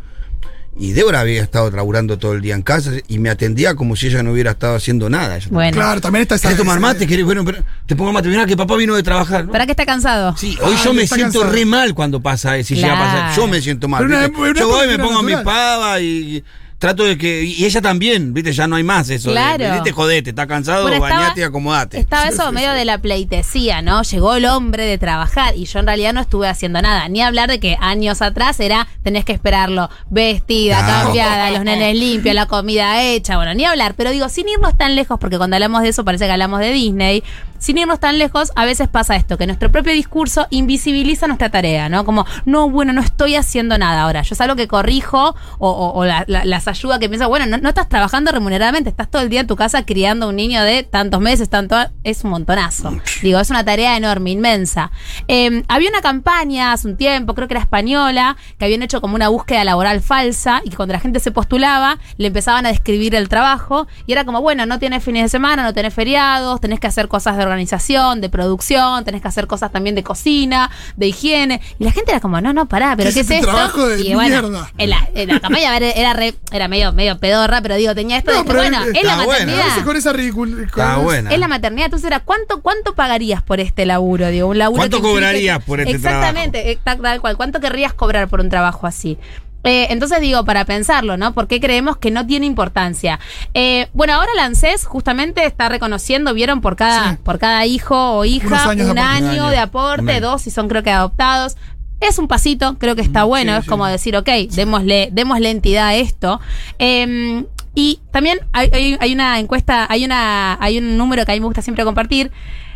y 0.77 0.93
Débora 0.93 1.21
había 1.21 1.43
estado 1.43 1.71
laburando 1.71 2.19
todo 2.19 2.33
el 2.33 2.41
día 2.41 2.55
en 2.55 2.63
casa 2.63 2.93
y 3.07 3.19
me 3.19 3.29
atendía 3.29 3.75
como 3.75 3.95
si 3.95 4.07
ella 4.07 4.23
no 4.23 4.33
hubiera 4.33 4.53
estado 4.53 4.75
haciendo 4.77 5.11
nada. 5.11 5.37
Ella 5.37 5.47
Bueno, 5.51 5.73
Claro, 5.77 6.01
también 6.01 6.23
está 6.23 6.37
esa. 6.37 6.49
¿Querés 6.49 6.59
tomar 6.59 6.81
mate? 6.81 7.07
¿Querés? 7.07 7.25
Bueno, 7.25 7.45
pero 7.45 7.63
te 7.87 7.95
pongo 7.95 8.13
mate. 8.13 8.29
Mirá 8.29 8.47
que 8.47 8.57
papá 8.57 8.77
vino 8.77 8.95
de 8.95 9.03
trabajar. 9.03 9.45
¿no? 9.45 9.53
¿para 9.53 9.67
qué 9.67 9.73
está 9.73 9.85
cansado? 9.85 10.35
Sí, 10.37 10.57
hoy 10.63 10.75
Ah, 10.79 10.83
yo 10.85 10.95
me 10.95 11.07
siento 11.07 11.41
cansado. 11.41 11.53
re 11.53 11.65
mal 11.67 11.95
cuando 11.95 12.21
pasa 12.21 12.57
eso. 12.57 12.69
Si 12.69 12.75
llega 12.77 12.95
a 12.95 12.99
pasar, 12.99 13.19
Claro. 13.27 13.37
yo 13.37 13.47
me 13.49 13.61
siento 13.61 13.87
mal. 13.89 14.03
Yo 14.03 14.69
voy, 14.69 14.87
me 14.87 14.95
época 14.95 15.09
pongo 15.09 15.23
mi 15.23 15.33
natural. 15.33 15.45
pava 15.45 16.01
y 16.01 16.43
trato 16.82 17.05
de 17.05 17.17
que. 17.17 17.44
Y 17.44 17.64
ella 17.64 17.81
también, 17.81 18.34
¿viste? 18.34 18.52
Ya 18.52 18.67
no 18.67 18.75
hay 18.75 18.82
más 18.82 19.08
eso. 19.08 19.29
de, 19.31 19.37
Claro. 19.37 19.70
venite, 19.70 19.93
jodete, 19.93 20.31
está 20.31 20.49
cansado, 20.49 20.82
Bueno, 20.82 20.96
estaba- 20.96 21.20
bañate 21.23 21.40
y 21.40 21.44
acomodate. 21.44 21.99
Estaba 22.00 22.25
eso 22.29 22.50
medio 22.50 22.73
de 22.73 22.84
la 22.84 22.99
pleitesía, 22.99 23.82
¿no? 23.82 24.02
Llegó 24.02 24.34
el 24.34 24.46
hombre 24.46 24.84
de 24.84 24.99
trabajar 24.99 25.55
y 25.56 25.64
yo 25.67 25.79
en 25.79 25.87
realidad 25.87 26.12
no 26.12 26.20
estuve 26.20 26.49
haciendo 26.49 26.82
nada. 26.82 27.08
Ni 27.08 27.23
hablar 27.23 27.49
de 27.49 27.61
que 27.61 27.76
años 27.81 28.20
atrás 28.20 28.58
era 28.58 28.88
tenés 29.05 29.25
que 29.25 29.32
esperarlo 29.32 29.88
vestida, 30.11 30.79
Claro. 30.84 31.05
cambiada, 31.05 31.50
los 31.52 31.62
nenes 31.64 31.96
limpios, 31.96 32.34
la 32.34 32.46
comida 32.46 33.00
hecha. 33.02 33.37
Bueno, 33.37 33.55
ni 33.55 33.64
hablar. 33.64 33.94
Pero 33.96 34.11
digo, 34.11 34.29
sin 34.29 34.49
irnos 34.49 34.76
tan 34.76 34.96
lejos, 34.96 35.19
porque 35.20 35.38
cuando 35.38 35.55
hablamos 35.56 35.82
de 35.82 35.90
eso 35.90 36.05
parece 36.05 36.26
que 36.26 36.32
hablamos 36.32 36.58
de 36.61 36.73
Disney. 36.73 37.23
Sin 37.62 37.79
irnos 37.79 38.00
tan 38.00 38.19
lejos, 38.19 38.50
a 38.56 38.64
veces 38.64 38.88
pasa 38.88 39.14
esto, 39.14 39.38
que 39.38 39.47
nuestro 39.47 39.70
propio 39.70 39.93
discurso 39.93 40.49
invisibiliza 40.50 41.29
nuestra 41.29 41.49
tarea, 41.49 41.88
¿no? 41.88 42.05
Como, 42.05 42.26
no, 42.44 42.69
bueno, 42.69 42.93
no 42.93 43.00
estoy 43.00 43.37
haciendo 43.37 43.79
nada 43.79 44.03
ahora. 44.03 44.23
Yo 44.23 44.35
es 44.35 44.41
algo 44.41 44.56
que 44.56 44.67
corrijo 44.67 45.37
o, 45.61 45.69
o- 45.70 45.93
o 45.93 46.05
la- 46.05 46.25
la- 46.26 46.44
las 46.44 46.67
ayuda 46.67 46.99
que 46.99 47.09
pienso, 47.09 47.29
bueno, 47.29 47.47
no, 47.47 47.59
no 47.59 47.69
estás 47.69 47.88
trabajando 47.88 48.32
remuneradamente, 48.32 48.91
estás 48.91 49.09
todo 49.09 49.23
el 49.23 49.29
día 49.29 49.38
en 49.43 49.47
tu 49.47 49.55
casa 49.55 49.85
criando 49.87 50.29
un 50.29 50.35
niño 50.35 50.61
de 50.64 50.82
tantos 50.82 51.20
meses, 51.20 51.49
tanto. 51.49 51.76
Es 52.03 52.25
un 52.25 52.31
montonazo. 52.31 52.97
Digo, 53.23 53.38
es 53.38 53.49
una 53.50 53.65
tarea 53.65 53.97
enorme, 53.97 54.31
inmensa. 54.31 54.91
Eh, 55.29 55.62
había 55.69 55.88
una 55.88 56.00
campaña 56.03 56.73
hace 56.73 56.88
un 56.88 56.97
tiempo, 56.97 57.35
creo 57.37 57.47
que 57.47 57.55
era 57.55 57.61
española, 57.61 58.37
que 58.58 58.65
habían 58.65 58.82
hecho 58.82 59.00
como 59.00 59.15
una 59.15 59.29
búsqueda 59.29 59.62
laboral 59.62 60.00
falsa 60.00 60.62
y 60.65 60.70
que 60.70 60.76
cuando 60.76 60.94
la 60.94 61.00
gente 61.00 61.20
se 61.20 61.31
postulaba, 61.31 61.99
le 62.17 62.26
empezaban 62.26 62.67
a 62.67 62.70
describir 62.70 63.15
el 63.15 63.29
trabajo 63.29 63.87
y 64.06 64.12
era 64.12 64.25
como, 64.25 64.41
bueno, 64.41 64.67
no 64.67 64.81
tienes 64.81 65.05
fines 65.05 65.23
de 65.23 65.29
semana, 65.29 65.62
no 65.62 65.73
tenés 65.73 65.94
feriados, 65.94 66.61
tenés 66.61 66.81
que 66.81 66.88
hacer 66.88 67.06
cosas 67.06 67.37
de 67.37 67.44
organización, 67.53 68.21
de 68.21 68.29
producción, 68.29 69.05
tenés 69.05 69.23
que 69.23 69.29
hacer 69.29 69.47
cosas 69.47 69.71
también 69.73 69.95
de 69.95 70.03
cocina, 70.03 70.71
de 70.97 71.07
higiene. 71.09 71.61
Y 71.79 71.85
la 71.85 71.93
gente 71.93 72.11
era 72.11 72.21
como, 72.21 72.41
no, 72.41 72.53
no, 72.53 72.67
pará, 72.67 72.95
pero 72.97 73.09
¿Qué 73.11 73.15
¿qué, 73.15 73.21
es 73.21 73.27
es 73.27 73.31
este 73.31 73.35
esto? 73.37 73.47
trabajo 73.49 73.89
de 73.89 74.01
y 74.03 74.15
bueno, 74.15 74.43
mierda? 74.49 74.71
en 74.79 74.91
la, 74.91 75.09
en 75.15 75.29
la 75.29 75.41
campaña 75.41 75.77
era, 75.77 76.13
re- 76.13 76.35
era 76.51 76.69
medio, 76.69 76.93
medio 76.93 77.19
pedorra, 77.19 77.61
pero 77.63 77.77
digo, 77.77 77.95
tenía 77.95 78.19
esto 78.19 78.33
No, 78.33 78.39
de 78.39 78.43
que, 78.45 78.49
pero 78.49 78.59
bueno, 78.61 78.85
es- 78.85 79.05
la 79.05 79.17
buena. 79.25 79.27
Maternidad. 79.47 79.85
con 79.85 79.97
esa 79.97 80.13
ridícula. 80.13 80.63
Está 80.65 80.97
buena. 80.99 81.31
Es 81.33 81.39
la 81.39 81.49
maternidad, 81.49 81.87
entonces 81.87 82.07
era 82.07 82.21
¿cuánto, 82.21 82.61
cuánto 82.63 82.95
pagarías 82.95 83.43
por 83.43 83.61
este 83.61 83.87
laburo? 83.87 84.29
Digo, 84.29 84.49
un 84.49 84.59
laburo 84.59 84.81
¿Cuánto 84.81 84.97
que 84.99 85.03
cobrarías 85.03 85.63
por 85.63 85.81
este 85.81 85.93
Exactamente, 85.93 86.71
eh, 86.71 86.79
tal, 86.83 87.01
tal 87.01 87.21
cual. 87.21 87.37
¿Cuánto 87.37 87.61
querrías 87.61 87.93
cobrar 87.93 88.29
por 88.29 88.41
un 88.41 88.49
trabajo 88.49 88.87
así? 88.87 89.19
Eh, 89.65 89.87
entonces 89.91 90.21
digo, 90.21 90.45
para 90.45 90.65
pensarlo, 90.65 91.17
¿no? 91.17 91.33
¿Por 91.35 91.47
qué 91.47 91.61
creemos 91.61 91.97
que 91.97 92.11
no 92.11 92.27
tiene 92.27 92.47
importancia? 92.47 93.21
Eh, 93.55 93.89
bueno, 93.93 94.15
ahora 94.15 94.31
la 94.35 94.45
ANSES 94.47 94.85
justamente 94.87 95.45
está 95.47 95.69
reconociendo, 95.69 96.35
vieron 96.35 96.61
por 96.61 96.75
cada, 96.77 97.13
Sí. 97.13 97.19
por 97.23 97.39
cada 97.39 97.65
hijo 97.67 98.15
o 98.19 98.25
hija 98.25 98.69
un 98.71 98.99
año 98.99 99.49
de 99.49 99.59
aporte, 99.59 100.21
dos 100.21 100.43
si 100.43 100.51
son 100.51 100.69
creo 100.69 100.83
que 100.83 100.91
adoptados. 100.91 101.57
Es 102.01 102.19
un 102.19 102.27
pasito, 102.27 102.77
creo 102.79 102.97
que 102.97 103.03
está 103.03 103.23
bueno, 103.23 103.53
sí, 103.53 103.59
es 103.59 103.65
sí. 103.65 103.71
como 103.71 103.87
decir, 103.87 104.17
ok, 104.17 104.29
démosle, 104.51 105.11
démosle 105.13 105.51
entidad 105.51 105.87
a 105.87 105.95
esto. 105.95 106.41
Eh, 106.81 107.45
y 107.77 108.01
también 108.11 108.41
hay, 108.53 108.69
hay- 108.73 108.97
hay 109.01 109.15
una 109.15 109.39
encuesta, 109.39 109.87
hay 109.89 110.05
una, 110.05 110.59
hay 110.61 110.79
un 110.79 110.97
número 110.99 111.25
que 111.25 111.31
a 111.33 111.35
mí 111.35 111.41
me 111.41 111.47
gusta 111.47 111.63
siempre 111.63 111.85
compartir, 111.85 112.33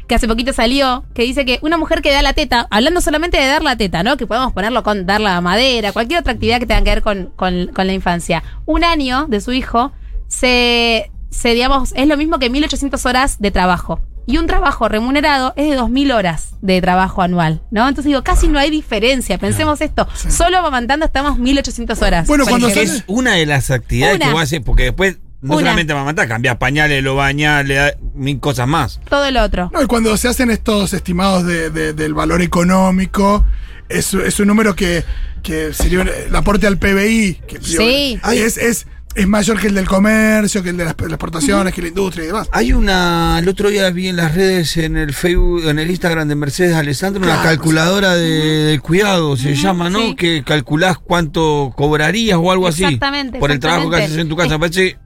que 0.08 0.14
hace 0.14 0.28
poquito 0.28 0.52
salió, 0.52 1.04
que 1.14 1.22
dice 1.22 1.44
que 1.44 1.58
una 1.62 1.76
mujer 1.78 2.00
que 2.02 2.12
da 2.12 2.22
la 2.22 2.32
teta, 2.32 2.66
hablando 2.70 3.00
solamente 3.00 3.38
de 3.38 3.46
dar 3.46 3.62
la 3.62 3.76
teta, 3.76 4.02
¿no? 4.02 4.16
Que 4.16 4.26
podemos 4.26 4.52
ponerlo 4.52 4.82
con 4.82 5.04
dar 5.06 5.20
la 5.20 5.40
madera, 5.40 5.92
cualquier 5.92 6.20
otra 6.20 6.32
actividad 6.32 6.58
que 6.60 6.66
tenga 6.66 6.82
que 6.82 6.90
ver 6.90 7.02
con, 7.02 7.32
con- 7.36 7.68
con 7.74 7.86
la 7.86 7.92
infancia. 7.92 8.42
Un 8.66 8.84
año 8.84 9.26
de 9.28 9.40
su 9.40 9.52
hijo 9.52 9.92
se, 10.28 11.10
se, 11.30 11.54
digamos, 11.54 11.92
es 11.96 12.06
lo 12.06 12.16
mismo 12.16 12.38
que 12.38 12.50
1800 12.50 13.04
horas 13.06 13.40
de 13.40 13.50
trabajo. 13.50 14.00
Y 14.28 14.38
un 14.38 14.48
trabajo 14.48 14.88
remunerado 14.88 15.52
es 15.56 15.70
de 15.70 15.78
2.000 15.78 16.12
horas 16.12 16.48
de 16.60 16.80
trabajo 16.80 17.22
anual, 17.22 17.62
¿no? 17.70 17.82
Entonces 17.86 18.06
digo, 18.06 18.24
casi 18.24 18.48
no 18.48 18.58
hay 18.58 18.70
diferencia. 18.70 19.38
Pensemos 19.38 19.80
esto, 19.80 20.08
solo 20.28 20.58
amamantando 20.58 21.06
estamos 21.06 21.38
1.800 21.38 22.02
horas. 22.04 22.26
Bueno, 22.26 22.44
cuando. 22.44 22.66
Es 22.66 23.04
una 23.06 23.34
de 23.34 23.46
las 23.46 23.70
actividades 23.70 24.16
Una. 24.16 24.26
que 24.26 24.32
vos 24.32 24.42
haces, 24.42 24.60
porque 24.64 24.82
después 24.84 25.18
no 25.42 25.54
Una. 25.54 25.60
solamente 25.60 25.94
mamantás, 25.94 26.26
cambiás 26.26 26.56
pañales, 26.56 27.02
lo 27.02 27.14
bañás, 27.14 27.64
le 27.66 27.74
das 27.74 27.94
mil 28.14 28.40
cosas 28.40 28.66
más. 28.66 29.00
Todo 29.08 29.30
lo 29.30 29.42
otro. 29.42 29.70
No, 29.72 29.82
y 29.82 29.86
cuando 29.86 30.16
se 30.16 30.28
hacen 30.28 30.50
estos 30.50 30.92
estimados 30.92 31.44
de- 31.46 31.70
de- 31.70 31.92
del 31.92 32.14
valor 32.14 32.42
económico, 32.42 33.44
es, 33.88 34.12
es 34.14 34.40
un 34.40 34.48
número 34.48 34.74
que, 34.74 35.04
que 35.42 35.72
sería 35.72 36.02
el 36.02 36.34
aporte 36.34 36.66
al 36.66 36.78
PBI. 36.78 37.40
Que, 37.46 37.60
Sí. 37.62 38.18
Ay, 38.22 38.38
es, 38.38 38.56
es, 38.56 38.86
es 39.14 39.26
mayor 39.28 39.60
que 39.60 39.68
el 39.68 39.74
del 39.74 39.86
comercio, 39.86 40.62
que 40.62 40.70
el 40.70 40.76
de 40.76 40.84
las, 40.84 40.94
las 40.98 41.10
exportaciones, 41.10 41.72
que 41.72 41.82
la 41.82 41.88
industria 41.88 42.24
y 42.24 42.26
demás. 42.28 42.48
Hay 42.52 42.72
una, 42.72 43.38
el 43.38 43.48
otro 43.48 43.68
día 43.70 43.88
vi 43.90 44.08
en 44.08 44.16
las 44.16 44.34
redes, 44.34 44.76
en 44.78 44.96
el 44.96 45.14
Facebook, 45.14 45.62
en 45.68 45.78
el 45.78 45.88
Instagram 45.90 46.26
de 46.28 46.34
Mercedes 46.34 46.74
Alessandro, 46.74 47.22
una 47.22 47.34
Claro, 47.34 47.48
calculadora 47.50 48.14
de, 48.16 48.28
del 48.30 48.82
cuidado, 48.82 49.36
se 49.36 49.54
llama, 49.54 49.88
¿no? 49.90 50.00
sí. 50.00 50.16
Que 50.16 50.42
calculás 50.44 50.98
cuánto 50.98 51.72
cobrarías 51.76 52.38
o 52.42 52.50
algo 52.50 52.66
así. 52.66 52.82
Exactamente, 52.84 53.38
Por 53.38 53.52
el 53.52 53.60
trabajo 53.60 53.88
que 53.90 53.96
haces 54.02 54.16
en 54.16 54.28
tu 54.28 54.34
casa. 54.36 54.50
Me 54.50 54.58
parece 54.58 54.98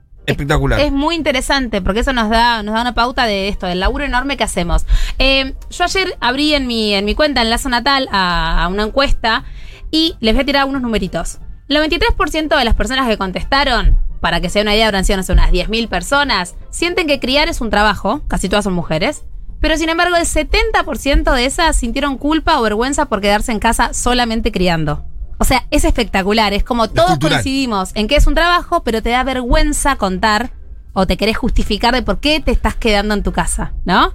Es 0.79 0.91
muy 0.91 1.15
interesante 1.15 1.81
porque 1.81 2.01
eso 2.01 2.13
nos 2.13 2.29
da, 2.29 2.63
nos 2.63 2.75
da 2.75 2.81
una 2.81 2.93
pauta 2.93 3.25
de 3.25 3.47
esto, 3.47 3.67
del 3.67 3.79
laburo 3.79 4.05
enorme 4.05 4.37
que 4.37 4.43
hacemos. 4.43 4.85
Eh, 5.19 5.53
yo 5.69 5.83
ayer 5.83 6.17
abrí 6.19 6.53
en 6.53 6.67
mi, 6.67 6.93
en 6.93 7.05
mi 7.05 7.15
cuenta, 7.15 7.41
en 7.41 7.49
Lazo 7.49 7.69
Natal, 7.69 8.07
a, 8.11 8.67
una 8.71 8.83
encuesta 8.83 9.43
y 9.91 10.15
les 10.19 10.33
voy 10.33 10.43
a 10.43 10.45
tirar 10.45 10.65
unos 10.65 10.81
numeritos. 10.81 11.39
El 11.67 11.77
93% 11.77 12.57
de 12.57 12.65
las 12.65 12.75
personas 12.75 13.07
que 13.07 13.17
contestaron, 13.17 13.97
para 14.19 14.41
que 14.41 14.49
sea 14.49 14.61
una 14.61 14.75
idea, 14.75 14.87
habrán 14.87 15.05
sido 15.05 15.17
no 15.17 15.23
sé, 15.23 15.33
unas 15.33 15.51
10.000 15.51 15.87
personas, 15.87 16.55
sienten 16.69 17.07
que 17.07 17.19
criar 17.19 17.49
es 17.49 17.61
un 17.61 17.69
trabajo, 17.69 18.21
casi 18.27 18.49
todas 18.49 18.65
son 18.65 18.73
mujeres. 18.73 19.23
Pero 19.59 19.77
sin 19.77 19.89
embargo, 19.89 20.15
el 20.15 20.25
70% 20.25 21.33
de 21.33 21.45
esas 21.45 21.75
sintieron 21.75 22.17
culpa 22.17 22.59
o 22.59 22.63
vergüenza 22.63 23.05
por 23.05 23.21
quedarse 23.21 23.51
en 23.51 23.59
casa 23.59 23.93
solamente 23.93 24.51
criando. 24.51 25.05
O 25.41 25.43
sea, 25.43 25.65
es 25.71 25.85
espectacular. 25.85 26.53
Es 26.53 26.63
como 26.63 26.87
todos 26.87 27.17
coincidimos 27.17 27.89
en 27.95 28.07
que 28.07 28.15
es 28.15 28.27
un 28.27 28.35
trabajo, 28.35 28.83
pero 28.83 29.01
te 29.01 29.09
da 29.09 29.23
vergüenza 29.23 29.95
contar 29.95 30.51
o 30.93 31.07
te 31.07 31.17
querés 31.17 31.35
justificar 31.35 31.95
de 31.95 32.03
por 32.03 32.19
qué 32.19 32.41
te 32.41 32.51
estás 32.51 32.75
quedando 32.75 33.15
en 33.15 33.23
tu 33.23 33.31
casa, 33.31 33.73
¿no? 33.83 34.13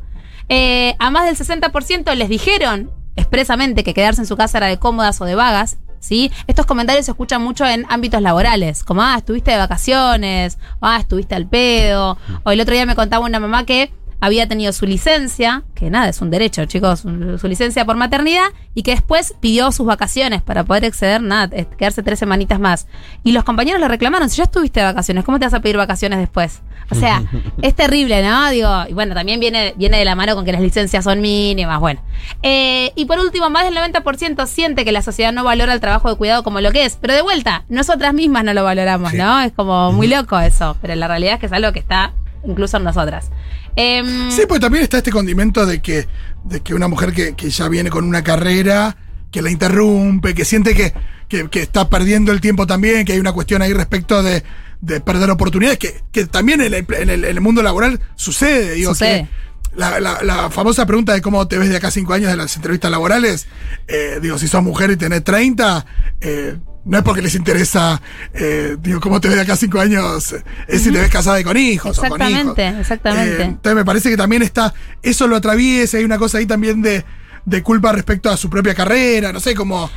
Eh, 0.48 0.94
a 1.00 1.10
más 1.10 1.24
del 1.24 1.36
60% 1.36 2.14
les 2.14 2.28
dijeron 2.28 2.92
expresamente 3.16 3.82
que 3.82 3.92
quedarse 3.92 4.20
en 4.20 4.28
su 4.28 4.36
casa 4.36 4.58
era 4.58 4.68
de 4.68 4.78
cómodas 4.78 5.20
o 5.20 5.24
de 5.24 5.34
vagas. 5.34 5.78
¿Sí? 5.98 6.30
Estos 6.46 6.66
comentarios 6.66 7.06
se 7.06 7.10
escuchan 7.10 7.42
mucho 7.42 7.66
en 7.66 7.86
ámbitos 7.88 8.22
laborales, 8.22 8.84
como, 8.84 9.02
ah, 9.02 9.16
estuviste 9.16 9.50
de 9.50 9.56
vacaciones, 9.56 10.58
o, 10.78 10.86
ah, 10.86 10.98
estuviste 11.00 11.34
al 11.34 11.48
pedo, 11.48 12.16
o 12.44 12.50
el 12.52 12.60
otro 12.60 12.74
día 12.74 12.86
me 12.86 12.94
contaba 12.94 13.26
una 13.26 13.40
mamá 13.40 13.64
que 13.64 13.90
había 14.20 14.48
tenido 14.48 14.72
su 14.72 14.86
licencia, 14.86 15.62
que 15.74 15.90
nada, 15.90 16.08
es 16.08 16.20
un 16.20 16.30
derecho, 16.30 16.64
chicos, 16.64 17.00
su, 17.00 17.48
licencia 17.48 17.84
por 17.84 17.96
maternidad, 17.96 18.46
y 18.74 18.82
que 18.82 18.92
después 18.92 19.34
pidió 19.40 19.72
sus 19.72 19.86
vacaciones 19.86 20.42
para 20.42 20.64
poder 20.64 20.84
exceder, 20.84 21.20
nada, 21.20 21.48
quedarse 21.48 22.02
tres 22.02 22.18
semanitas 22.18 22.58
más. 22.58 22.86
Y 23.24 23.32
los 23.32 23.44
compañeros 23.44 23.80
le 23.80 23.88
reclamaron, 23.88 24.28
si 24.30 24.38
ya 24.38 24.44
estuviste 24.44 24.80
de 24.80 24.86
vacaciones, 24.86 25.24
¿cómo 25.24 25.38
te 25.38 25.46
vas 25.46 25.54
a 25.54 25.60
pedir 25.60 25.76
vacaciones 25.76 26.18
después? 26.18 26.62
O 26.90 26.94
sea, 26.94 27.22
es 27.62 27.74
terrible, 27.74 28.22
¿no? 28.22 28.48
Digo, 28.50 28.70
y 28.88 28.92
bueno, 28.94 29.14
también 29.14 29.40
viene, 29.40 29.74
viene 29.76 29.98
de 29.98 30.04
la 30.04 30.14
mano 30.14 30.34
con 30.34 30.44
que 30.44 30.52
las 30.52 30.60
licencias 30.60 31.04
son 31.04 31.20
mínimas, 31.20 31.80
bueno. 31.80 32.00
Eh, 32.42 32.92
y 32.94 33.04
por 33.04 33.18
último, 33.18 33.50
más 33.50 33.64
del 33.64 33.74
90% 33.76 34.46
siente 34.46 34.84
que 34.84 34.92
la 34.92 35.02
sociedad 35.02 35.32
no 35.32 35.44
valora 35.44 35.72
el 35.72 35.80
trabajo 35.80 36.08
de 36.08 36.16
cuidado 36.16 36.42
como 36.42 36.60
lo 36.60 36.72
que 36.72 36.84
es. 36.84 36.96
Pero 37.00 37.14
de 37.14 37.22
vuelta, 37.22 37.64
nosotras 37.68 38.14
mismas 38.14 38.44
no 38.44 38.54
lo 38.54 38.64
valoramos, 38.64 39.10
Sí. 39.10 39.18
¿no? 39.18 39.40
Es 39.40 39.52
como 39.52 39.92
muy 39.92 40.06
loco 40.06 40.38
eso, 40.38 40.76
pero 40.80 40.94
la 40.94 41.08
realidad 41.08 41.34
es 41.34 41.40
que 41.40 41.46
es 41.46 41.52
algo 41.52 41.72
que 41.72 41.80
está 41.80 42.12
incluso 42.44 42.76
en 42.76 42.84
nosotras. 42.84 43.30
Em, 43.76 44.30
Sí, 44.30 44.42
pues 44.48 44.60
también 44.60 44.82
está 44.84 44.98
este 44.98 45.10
condimento 45.12 45.66
de 45.66 45.80
que, 45.82 46.06
de 46.44 46.60
que 46.60 46.74
una 46.74 46.88
mujer 46.88 47.12
que, 47.12 47.34
que 47.34 47.50
ya 47.50 47.68
viene 47.68 47.90
con 47.90 48.04
una 48.04 48.24
carrera, 48.24 48.96
que 49.30 49.42
la 49.42 49.50
interrumpe, 49.50 50.34
que 50.34 50.44
siente 50.44 50.74
que, 50.74 50.94
que, 51.28 51.48
que 51.50 51.60
está 51.62 51.88
perdiendo 51.90 52.32
el 52.32 52.40
tiempo 52.40 52.66
también, 52.66 53.04
que 53.04 53.12
hay 53.12 53.18
una 53.18 53.32
cuestión 53.32 53.60
ahí 53.62 53.72
respecto 53.72 54.22
de, 54.22 54.42
de 54.80 55.00
perder 55.00 55.30
oportunidades, 55.30 55.78
que, 55.78 56.02
que 56.12 56.26
también 56.26 56.60
en 56.62 56.72
el, 56.74 56.86
en 56.94 57.10
el- 57.10 57.24
en 57.24 57.30
el 57.36 57.40
mundo 57.40 57.62
laboral 57.62 58.00
sucede. 58.14 58.74
Digo, 58.74 58.92
Sucede. 58.92 59.28
que 59.72 59.76
la, 59.78 60.00
la- 60.00 60.22
la 60.22 60.48
famosa 60.50 60.86
pregunta 60.86 61.12
de 61.12 61.20
cómo 61.20 61.46
te 61.48 61.58
ves 61.58 61.68
de 61.68 61.76
acá 61.76 61.90
cinco 61.90 62.14
años 62.14 62.30
de 62.30 62.36
las 62.36 62.56
entrevistas 62.56 62.90
laborales, 62.90 63.46
eh, 63.88 64.20
digo, 64.22 64.38
si 64.38 64.48
sos 64.48 64.62
mujer 64.62 64.90
y 64.92 64.96
tenés 64.96 65.22
30, 65.22 65.84
eh, 66.22 66.56
no 66.86 66.98
es 66.98 67.04
porque 67.04 67.20
les 67.20 67.34
interesa, 67.34 68.00
eh, 68.32 68.76
digo, 68.80 69.00
cómo 69.00 69.20
te 69.20 69.28
ves 69.28 69.36
de 69.36 69.42
acá 69.42 69.56
cinco 69.56 69.80
años, 69.80 70.32
eh, 70.32 70.42
es 70.68 70.82
si 70.82 70.92
te 70.92 71.00
ves 71.00 71.10
casada 71.10 71.40
y 71.40 71.44
con 71.44 71.56
hijos. 71.56 71.98
o 71.98 72.02
con 72.02 72.22
hijos. 72.22 72.30
Exactamente, 72.30 72.80
exactamente. 72.80 73.42
Eh, 73.42 73.44
entonces 73.44 73.74
me 73.74 73.84
parece 73.84 74.08
que 74.08 74.16
también 74.16 74.42
está, 74.42 74.72
eso 75.02 75.26
lo 75.26 75.36
atraviesa, 75.36 75.98
hay 75.98 76.04
una 76.04 76.16
cosa 76.16 76.38
ahí 76.38 76.46
también 76.46 76.82
de, 76.82 77.04
de 77.44 77.62
culpa 77.62 77.90
respecto 77.90 78.30
a 78.30 78.36
su 78.36 78.48
propia 78.48 78.74
carrera, 78.74 79.32
no 79.32 79.40
sé, 79.40 79.54
como... 79.54 79.90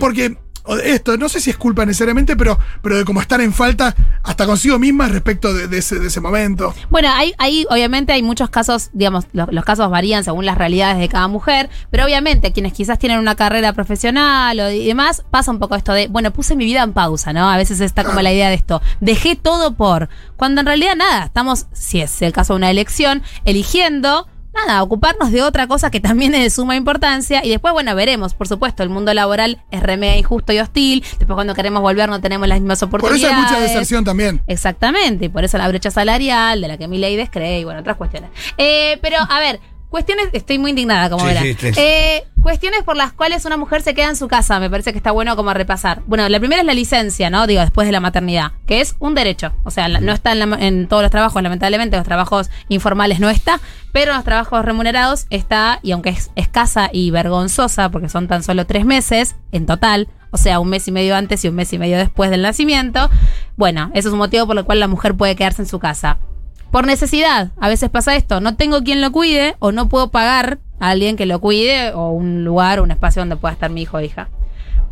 Porque, 0.00 0.36
esto, 0.84 1.16
no 1.16 1.28
sé 1.28 1.40
si 1.40 1.50
es 1.50 1.56
culpa 1.56 1.84
necesariamente, 1.84 2.36
pero, 2.36 2.58
pero 2.82 2.96
de 2.96 3.04
como 3.04 3.20
estar 3.20 3.40
en 3.40 3.52
falta 3.52 3.94
hasta 4.22 4.46
consigo 4.46 4.78
misma 4.78 5.08
respecto 5.08 5.52
de, 5.52 5.66
de 5.68 5.78
ese, 5.78 5.98
de 5.98 6.06
ese 6.06 6.20
momento. 6.20 6.72
Bueno, 6.90 7.08
hay, 7.12 7.34
hay, 7.38 7.66
obviamente 7.68 8.12
hay 8.12 8.22
muchos 8.22 8.48
casos, 8.50 8.90
digamos, 8.92 9.26
lo- 9.32 9.48
los, 9.50 9.64
casos 9.64 9.90
varían 9.90 10.22
según 10.24 10.46
las 10.46 10.56
realidades 10.56 10.98
de 10.98 11.08
cada 11.08 11.26
mujer, 11.28 11.68
pero 11.90 12.04
obviamente 12.04 12.52
quienes 12.52 12.72
quizás 12.72 12.98
tienen 12.98 13.18
una 13.18 13.34
carrera 13.34 13.72
profesional 13.72 14.58
o 14.60 14.70
y 14.70 14.86
demás, 14.86 15.24
pasa 15.30 15.50
un 15.50 15.58
poco 15.58 15.74
esto 15.74 15.92
de, 15.92 16.06
bueno, 16.08 16.32
puse 16.32 16.54
mi 16.56 16.64
vida 16.64 16.82
en 16.82 16.92
pausa, 16.92 17.32
¿no? 17.32 17.50
A 17.50 17.56
veces 17.56 17.80
está 17.80 18.04
como 18.04 18.20
la 18.22 18.32
idea 18.32 18.48
de 18.48 18.54
esto, 18.54 18.80
dejé 19.00 19.34
todo 19.36 19.74
por, 19.74 20.08
cuando 20.36 20.60
en 20.60 20.66
realidad 20.66 20.94
nada, 20.96 21.24
estamos, 21.26 21.66
si 21.72 22.00
es 22.00 22.22
el 22.22 22.32
caso 22.32 22.52
de 22.54 22.58
una 22.58 22.70
elección, 22.70 23.22
eligiendo. 23.44 24.28
Nada, 24.54 24.82
ocuparnos 24.82 25.32
de 25.32 25.42
otra 25.42 25.66
cosa 25.66 25.90
que 25.90 25.98
también 26.00 26.34
es 26.34 26.42
de 26.42 26.50
suma 26.50 26.76
importancia 26.76 27.44
y 27.44 27.48
después, 27.48 27.72
bueno, 27.72 27.94
veremos, 27.94 28.34
por 28.34 28.48
supuesto, 28.48 28.82
el 28.82 28.90
mundo 28.90 29.14
laboral 29.14 29.62
es 29.70 29.82
re 29.82 29.96
mega 29.96 30.16
injusto 30.16 30.52
y 30.52 30.58
hostil, 30.58 31.02
después 31.18 31.34
cuando 31.34 31.54
queremos 31.54 31.80
volver 31.80 32.08
no 32.10 32.20
tenemos 32.20 32.46
las 32.46 32.60
mismas 32.60 32.80
Por 32.80 32.88
oportunidades. 32.88 33.22
eso 33.32 33.34
hay 33.34 33.42
mucha 33.42 33.60
deserción 33.60 34.04
también. 34.04 34.42
Exactamente, 34.46 35.24
y 35.24 35.28
por 35.30 35.44
eso 35.44 35.56
la 35.56 35.68
brecha 35.68 35.90
salarial, 35.90 36.60
de 36.60 36.68
la 36.68 36.76
que 36.76 36.86
mi 36.86 36.98
ley 36.98 37.16
descree 37.16 37.60
y 37.60 37.64
bueno, 37.64 37.80
otras 37.80 37.96
cuestiones. 37.96 38.30
Eh, 38.58 38.98
pero, 39.00 39.16
a 39.28 39.40
ver, 39.40 39.60
cuestiones, 39.92 40.28
estoy 40.32 40.58
muy 40.58 40.70
indignada, 40.70 41.08
como 41.08 41.20
Sí, 41.20 41.26
verán. 41.28 41.44
sí. 41.44 41.68
Eh, 41.76 42.24
cuestiones 42.42 42.82
por 42.82 42.96
las 42.96 43.12
cuales 43.12 43.44
una 43.44 43.56
mujer 43.56 43.82
se 43.82 43.94
queda 43.94 44.08
en 44.08 44.16
su 44.16 44.26
casa, 44.26 44.58
me 44.58 44.68
parece 44.68 44.90
que 44.90 44.98
está 44.98 45.12
bueno 45.12 45.36
como 45.36 45.54
repasar. 45.54 46.02
Bueno, 46.06 46.28
la 46.28 46.40
primera 46.40 46.62
es 46.62 46.66
la 46.66 46.74
licencia, 46.74 47.30
¿no? 47.30 47.46
Digo, 47.46 47.60
después 47.60 47.86
de 47.86 47.92
la 47.92 48.00
maternidad, 48.00 48.52
que 48.66 48.80
es 48.80 48.96
un 48.98 49.14
derecho. 49.14 49.52
O 49.62 49.70
sea, 49.70 49.86
no 49.88 50.12
está 50.12 50.32
en, 50.32 50.38
la- 50.50 50.56
en 50.58 50.88
todos 50.88 51.02
los 51.02 51.12
trabajos, 51.12 51.40
lamentablemente, 51.42 51.96
los 51.96 52.04
trabajos 52.06 52.50
informales 52.68 53.20
no 53.20 53.30
está, 53.30 53.60
pero 53.92 54.10
en 54.10 54.16
los 54.16 54.24
trabajos 54.24 54.64
remunerados 54.64 55.26
está, 55.30 55.78
y 55.82 55.92
aunque 55.92 56.10
es 56.10 56.30
escasa 56.34 56.90
y 56.92 57.10
vergonzosa, 57.12 57.90
porque 57.90 58.08
son 58.08 58.26
tan 58.26 58.42
solo 58.42 58.66
tres 58.66 58.84
meses 58.84 59.36
en 59.52 59.66
total, 59.66 60.08
o 60.30 60.38
sea, 60.38 60.58
un 60.58 60.70
mes 60.70 60.88
y 60.88 60.92
medio 60.92 61.14
antes 61.14 61.44
y 61.44 61.48
un 61.48 61.54
mes 61.54 61.72
y 61.74 61.78
medio 61.78 61.98
después 61.98 62.30
del 62.30 62.40
nacimiento, 62.42 63.10
bueno, 63.56 63.90
eso 63.94 64.08
es 64.08 64.12
un 64.12 64.18
motivo 64.18 64.46
por 64.46 64.56
el 64.56 64.64
cual 64.64 64.80
la 64.80 64.88
mujer 64.88 65.14
puede 65.14 65.36
quedarse 65.36 65.60
en 65.62 65.68
su 65.68 65.78
casa. 65.78 66.16
Por 66.72 66.86
necesidad, 66.86 67.50
a 67.60 67.68
veces 67.68 67.90
pasa 67.90 68.16
esto, 68.16 68.40
no 68.40 68.56
tengo 68.56 68.82
quien 68.82 69.02
lo 69.02 69.12
cuide 69.12 69.56
o 69.58 69.72
no 69.72 69.90
puedo 69.90 70.10
pagar 70.10 70.58
a 70.80 70.88
alguien 70.88 71.16
que 71.18 71.26
lo 71.26 71.38
cuide 71.38 71.92
o 71.92 72.12
un 72.12 72.44
lugar 72.44 72.80
un 72.80 72.90
espacio 72.90 73.20
donde 73.20 73.36
pueda 73.36 73.52
estar 73.52 73.68
mi 73.68 73.82
hijo 73.82 73.98
o 73.98 74.00
hija. 74.00 74.30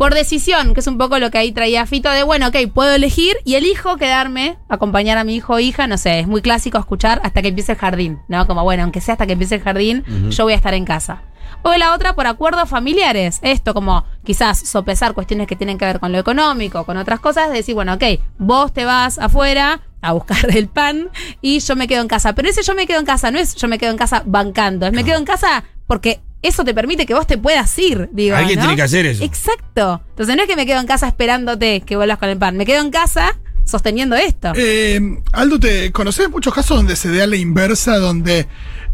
Por 0.00 0.14
decisión, 0.14 0.72
que 0.72 0.80
es 0.80 0.86
un 0.86 0.96
poco 0.96 1.18
lo 1.18 1.30
que 1.30 1.36
ahí 1.36 1.52
traía 1.52 1.84
Fito 1.84 2.08
de, 2.08 2.22
bueno, 2.22 2.48
ok, 2.48 2.56
puedo 2.72 2.94
elegir 2.94 3.36
y 3.44 3.56
elijo 3.56 3.98
quedarme, 3.98 4.56
acompañar 4.70 5.18
a 5.18 5.24
mi 5.24 5.36
hijo 5.36 5.52
o 5.52 5.58
hija, 5.58 5.86
no 5.86 5.98
sé, 5.98 6.20
es 6.20 6.26
muy 6.26 6.40
clásico 6.40 6.78
escuchar 6.78 7.20
hasta 7.22 7.42
que 7.42 7.48
empiece 7.48 7.72
el 7.72 7.78
jardín, 7.78 8.18
¿no? 8.26 8.46
Como, 8.46 8.64
bueno, 8.64 8.84
aunque 8.84 9.02
sea 9.02 9.12
hasta 9.12 9.26
que 9.26 9.34
empiece 9.34 9.56
el 9.56 9.60
jardín, 9.60 10.02
yo 10.30 10.44
voy 10.44 10.54
a 10.54 10.56
estar 10.56 10.72
en 10.72 10.86
casa. 10.86 11.20
O 11.60 11.74
la 11.74 11.92
otra 11.92 12.14
por 12.14 12.26
acuerdos 12.26 12.66
familiares. 12.70 13.40
Esto 13.42 13.74
como 13.74 14.06
quizás 14.24 14.60
sopesar 14.60 15.12
cuestiones 15.12 15.46
que 15.46 15.54
tienen 15.54 15.76
que 15.76 15.84
ver 15.84 16.00
con 16.00 16.12
lo 16.12 16.18
económico, 16.18 16.86
con 16.86 16.96
otras 16.96 17.20
cosas, 17.20 17.50
de 17.50 17.56
decir, 17.56 17.74
bueno, 17.74 17.92
ok, 17.92 18.04
vos 18.38 18.72
te 18.72 18.86
vas 18.86 19.18
afuera 19.18 19.82
a 20.00 20.12
buscar 20.12 20.46
el 20.56 20.68
pan 20.68 21.10
y 21.42 21.58
yo 21.58 21.76
me 21.76 21.86
quedo 21.86 22.00
en 22.00 22.08
casa. 22.08 22.34
Pero 22.34 22.48
ese 22.48 22.62
yo 22.62 22.74
me 22.74 22.86
quedo 22.86 23.00
en 23.00 23.04
casa 23.04 23.30
no 23.30 23.38
es 23.38 23.54
yo 23.54 23.68
me 23.68 23.76
quedo 23.76 23.90
en 23.90 23.98
casa 23.98 24.22
bancando, 24.24 24.86
es 24.86 24.94
me 24.94 25.04
quedo 25.04 25.18
en 25.18 25.26
casa 25.26 25.62
porque 25.86 26.20
eso 26.42 26.64
te 26.64 26.74
permite 26.74 27.06
que 27.06 27.14
vos 27.14 27.26
te 27.26 27.38
puedas 27.38 27.78
ir, 27.78 28.08
digo. 28.12 28.36
Alguien 28.36 28.58
¿no? 28.58 28.62
tiene 28.62 28.76
que 28.76 28.82
hacer 28.82 29.06
eso. 29.06 29.24
Exacto. 29.24 30.02
Entonces 30.10 30.36
no 30.36 30.42
es 30.42 30.48
que 30.48 30.56
me 30.56 30.66
quedo 30.66 30.80
en 30.80 30.86
casa 30.86 31.06
esperándote 31.06 31.82
que 31.82 31.96
vuelvas 31.96 32.18
con 32.18 32.28
el 32.28 32.38
pan, 32.38 32.56
me 32.56 32.66
quedo 32.66 32.80
en 32.80 32.90
casa 32.90 33.38
sosteniendo 33.64 34.16
esto. 34.16 34.52
Eh, 34.56 35.00
Aldo, 35.32 35.60
¿te 35.60 35.92
conoces 35.92 36.28
muchos 36.30 36.52
casos 36.52 36.76
donde 36.76 36.96
se 36.96 37.14
da 37.14 37.26
la 37.26 37.36
inversa, 37.36 37.98
donde 37.98 38.46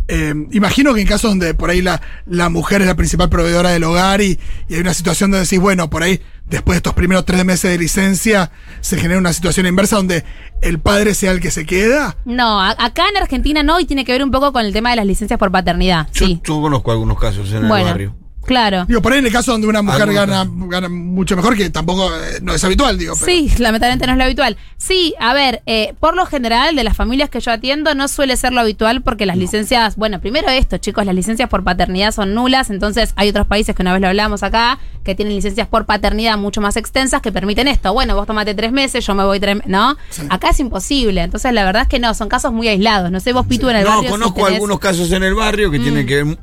eh, 0.09 0.35
imagino 0.53 0.95
que 0.95 1.01
en 1.01 1.07
casos 1.07 1.31
donde 1.31 1.55
por 1.55 1.71
ahí 1.71 1.83
la, 1.83 2.01
la 2.27 2.49
mujer 2.49 2.81
es 2.83 2.87
la 2.87 2.95
principal 2.95 3.29
proveedora 3.29 3.71
del 3.71 3.85
hogar 3.85 4.21
y, 4.21 4.39
y 4.69 4.75
hay 4.75 4.81
una 4.81 4.95
situación 4.95 5.31
donde 5.31 5.45
decís, 5.45 5.59
bueno, 5.61 5.91
por 5.91 6.03
ahí 6.03 6.21
después 6.49 6.75
de 6.75 6.79
estos 6.79 6.95
primeros 6.95 7.25
tres 7.25 7.45
meses 7.45 7.71
de 7.71 7.77
licencia 7.79 8.53
se 8.81 8.99
genera 8.99 9.19
una 9.19 9.33
situación 9.33 9.67
inversa 9.67 9.97
donde 9.97 10.25
el 10.63 10.79
padre 10.79 11.13
sea 11.15 11.33
el 11.33 11.41
que 11.41 11.51
se 11.51 11.67
queda? 11.67 12.17
No, 12.25 12.61
a- 12.61 12.77
acá 12.79 13.09
en 13.09 13.17
Argentina 13.17 13.63
no, 13.63 13.81
y 13.81 13.85
tiene 13.85 14.05
que 14.05 14.13
ver 14.13 14.23
un 14.23 14.31
poco 14.31 14.53
con 14.53 14.65
el 14.65 14.73
tema 14.73 14.91
de 14.91 14.97
las 14.97 15.07
licencias 15.07 15.39
por 15.39 15.51
paternidad. 15.51 16.09
Yo, 16.13 16.27
sí. 16.27 16.41
yo 16.45 16.61
conozco 16.61 16.93
algunos 16.93 17.19
casos 17.19 17.51
en 17.51 17.65
el 17.65 17.69
barrio. 17.69 18.15
Claro. 18.47 18.85
Digo, 18.87 19.03
por 19.03 19.13
ahí 19.13 19.19
en 19.19 19.27
el 19.27 19.33
caso 19.33 19.53
donde 19.53 19.67
una 19.67 19.83
mujer 19.83 20.13
gana, 20.13 20.47
gana 20.69 20.89
mucho 20.89 21.37
mejor, 21.37 21.57
que 21.57 21.69
tampoco 21.71 22.09
eh, 22.15 22.39
no 22.43 22.55
es 22.55 22.65
habitual, 22.65 22.97
digo. 22.99 23.15
pero- 23.19 23.27
Sí, 23.27 23.51
lamentablemente 23.59 24.07
no 24.07 24.13
es 24.13 24.19
lo 24.19 24.25
habitual. 24.25 24.57
Sí, 24.79 25.15
a 25.21 25.35
ver, 25.35 25.63
eh, 25.67 25.95
por 26.01 26.15
lo 26.17 26.25
general, 26.27 26.77
de 26.77 26.85
las 26.85 26.97
familias 26.97 27.29
que 27.31 27.41
yo 27.41 27.51
atiendo, 27.51 27.95
no 27.95 28.09
suele 28.09 28.37
ser 28.37 28.53
lo 28.53 28.61
habitual 28.61 29.03
porque 29.03 29.27
las 29.27 29.37
licencias, 29.37 29.97
bueno, 29.97 30.21
primero 30.21 30.49
esto, 30.49 30.79
chicos, 30.79 31.05
las 31.05 31.15
licencias 31.15 31.49
por 31.49 31.65
paternidad 31.65 32.13
son 32.13 32.35
nulas, 32.35 32.71
entonces 32.71 33.13
hay 33.17 33.29
otros 33.29 33.47
países 33.47 33.75
que 33.75 33.83
una 33.83 33.93
vez 33.93 34.01
lo 34.01 34.09
hablamos 34.09 34.43
acá, 34.43 34.79
que 35.05 35.15
tienen 35.15 35.35
licencias 35.35 35.67
por 35.69 35.87
paternidad 35.87 36.37
mucho 36.39 36.61
más 36.61 36.77
extensas 36.77 37.23
que 37.23 37.33
permiten 37.33 37.69
esto. 37.69 37.93
Bueno, 37.93 38.15
vos 38.15 38.27
tomate 38.27 38.55
tres 38.55 38.73
meses, 38.73 39.07
yo 39.07 39.15
me 39.15 39.25
voy 39.25 39.41
tres, 39.41 39.59
¿no? 39.67 39.97
Sí. 40.11 40.23
Acá 40.31 40.51
es 40.51 40.61
imposible, 40.61 41.23
entonces 41.23 41.53
la 41.53 41.65
verdad 41.65 41.83
es 41.83 41.89
que 41.89 41.99
no, 41.99 42.15
son 42.15 42.29
casos 42.29 42.53
muy 42.53 42.69
aislados. 42.69 43.11
No 43.11 43.21
sé, 43.21 43.33
vos, 43.33 43.47
Pitu, 43.47 43.69
en 43.71 43.77
el 43.77 43.85
No, 43.85 43.91
barrio. 43.91 44.05
si 44.05 44.11
conozco 44.11 44.41
tenés- 44.41 44.55
algunos 44.55 44.79
casos 44.79 45.11
en 45.13 45.23
el 45.23 45.35
barrio 45.35 45.71
que 45.71 45.79
tienen 45.79 46.07
que 46.07 46.23
ver. 46.25 46.39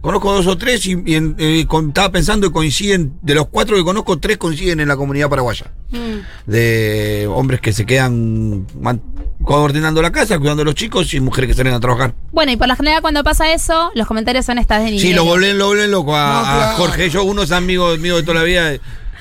Conozco 0.00 0.32
dos 0.32 0.46
o 0.46 0.56
tres 0.58 0.86
y, 0.86 1.02
y 1.06 1.14
en- 1.14 1.34
eh, 1.38 1.64
con- 1.68 1.88
estaba 1.88 2.10
pensando 2.12 2.48
que 2.48 2.52
coinciden, 2.52 3.14
de 3.22 3.34
los 3.34 3.48
cuatro 3.48 3.76
que 3.76 3.84
conozco, 3.84 4.18
tres 4.18 4.36
coinciden 4.38 4.80
en 4.80 4.88
la 4.88 4.96
comunidad 4.96 5.28
paraguaya. 5.28 5.72
Mm. 5.90 6.50
De 6.50 7.28
hombres 7.30 7.60
que 7.60 7.72
se 7.72 7.86
quedan 7.86 8.66
man- 8.80 9.02
coordinando 9.42 10.02
la 10.02 10.10
casa, 10.12 10.38
cuidando 10.38 10.62
a 10.62 10.64
los 10.64 10.74
chicos 10.74 11.12
y 11.14 11.20
mujeres 11.20 11.48
que 11.48 11.54
salen 11.54 11.72
a 11.74 11.80
trabajar. 11.80 12.14
Bueno, 12.32 12.52
y 12.52 12.56
por 12.56 12.66
la 12.68 12.76
general 12.76 13.00
cuando 13.02 13.22
pasa 13.24 13.52
eso, 13.52 13.90
los 13.94 14.06
comentarios 14.06 14.44
son 14.46 14.58
estas 14.58 14.82
de 14.82 14.88
Sí, 14.98 15.08
niños. 15.08 15.16
lo 15.16 15.24
volvén, 15.24 15.56
lo 15.58 15.66
volvén 15.68 15.90
loco 15.90 16.14
a, 16.16 16.28
No, 16.32 16.38
a 16.38 16.42
claro. 16.42 16.76
Jorge. 16.76 17.10
Yo, 17.10 17.24
uno 17.24 17.42
es 17.42 17.52
amigo 17.52 17.96
mío 17.98 18.16
de 18.16 18.22
toda 18.22 18.34
la 18.40 18.42
vida. 18.44 18.72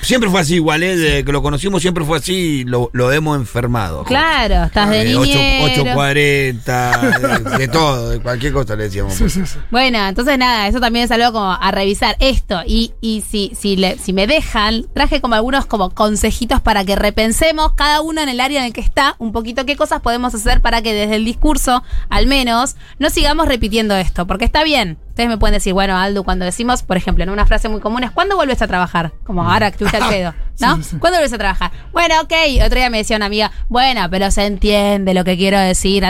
Siempre 0.02 0.30
fue 0.30 0.40
así, 0.42 0.56
igual, 0.56 0.84
¿eh? 0.84 0.96
Desde 0.96 1.26
que 1.26 1.32
lo 1.32 1.42
conocimos 1.42 1.82
siempre 1.82 2.06
fue 2.06 2.18
así 2.20 2.34
y 2.34 2.64
lo, 2.64 2.90
lo 2.94 3.12
hemos 3.12 3.36
enfermado. 3.38 4.04
Claro, 4.04 4.64
estás 4.66 4.90
de 4.90 5.02
Eh, 5.12 5.16
ocho- 5.16 5.38
niñero. 5.38 5.96
8.40, 5.96 7.44
de, 7.52 7.58
de 7.58 7.68
todo, 7.68 8.10
de 8.12 8.20
cualquier 8.20 8.54
cosa 8.54 8.76
le 8.76 8.84
decíamos. 8.84 9.14
Sí, 9.16 9.30
sí, 9.30 9.46
sí. 9.46 9.58
Bueno, 9.72 10.06
entonces 10.08 10.38
nada, 10.38 10.68
eso 10.68 10.80
también 10.80 11.06
es 11.06 11.12
algo 11.12 11.32
como 11.34 11.52
a 11.52 11.72
revisar 11.72 12.16
esto. 12.20 12.62
Y, 12.66 12.94
y 13.02 13.24
si, 13.28 13.52
si, 13.60 13.76
le- 13.76 13.98
si 13.98 14.14
me 14.14 14.28
dejan, 14.28 14.86
traje 14.94 15.20
como 15.20 15.36
algunos 15.36 15.66
como 15.66 15.90
consejitos 15.90 16.62
para 16.62 16.86
que 16.86 16.96
repensemos 16.96 17.74
cada 17.74 18.02
uno 18.02 18.22
en 18.22 18.30
el 18.30 18.40
área 18.40 18.60
en 18.60 18.68
el 18.68 18.74
que 18.74 18.82
está, 18.82 19.16
un 19.18 19.32
poquito 19.32 19.66
qué 19.66 19.76
cosas 19.76 20.02
podemos 20.02 20.34
hacer 20.36 20.62
para 20.62 20.82
que 20.82 20.94
desde 20.94 21.16
el 21.16 21.26
discurso, 21.26 21.84
al 22.10 22.28
menos, 22.28 22.76
no 23.00 23.10
sigamos 23.10 23.48
repitiendo 23.48 23.96
esto. 23.96 24.28
Porque 24.28 24.46
está 24.46 24.64
bien. 24.64 24.98
Ustedes 25.18 25.30
me 25.30 25.40
pueden 25.40 25.56
decir, 25.56 25.74
bueno, 25.74 25.98
Aldo, 25.98 26.24
cuando 26.24 26.46
decimos, 26.46 26.84
por 26.84 26.96
ejemplo, 26.96 27.24
en 27.24 27.32
una 27.32 27.48
frase 27.48 27.70
muy 27.70 27.82
común 27.82 28.04
es, 28.04 28.12
¿cuándo 28.12 28.36
vuelves 28.36 28.62
a 28.62 28.68
trabajar? 28.68 29.14
Como 29.24 29.42
ahora 29.50 29.72
que 29.72 29.84
estuviste 29.84 29.98
al 29.98 30.10
pedo, 30.10 30.36
¿no? 30.60 30.76
Sí, 30.76 30.84
sí, 30.84 30.90
sí. 30.92 30.98
¿Cuándo 31.00 31.18
vuelves 31.18 31.34
a 31.34 31.40
trabajar? 31.40 31.72
Bueno, 31.92 32.14
ok. 32.22 32.34
Otro 32.64 32.78
día 32.78 32.92
me 32.92 33.00
decía 33.00 33.16
una 33.18 33.26
amiga, 33.26 33.52
bueno, 33.68 34.08
pero 34.12 34.30
se 34.30 34.46
entiende 34.46 35.16
lo 35.16 35.24
que 35.24 35.36
quiero 35.36 35.58
decir. 35.58 36.04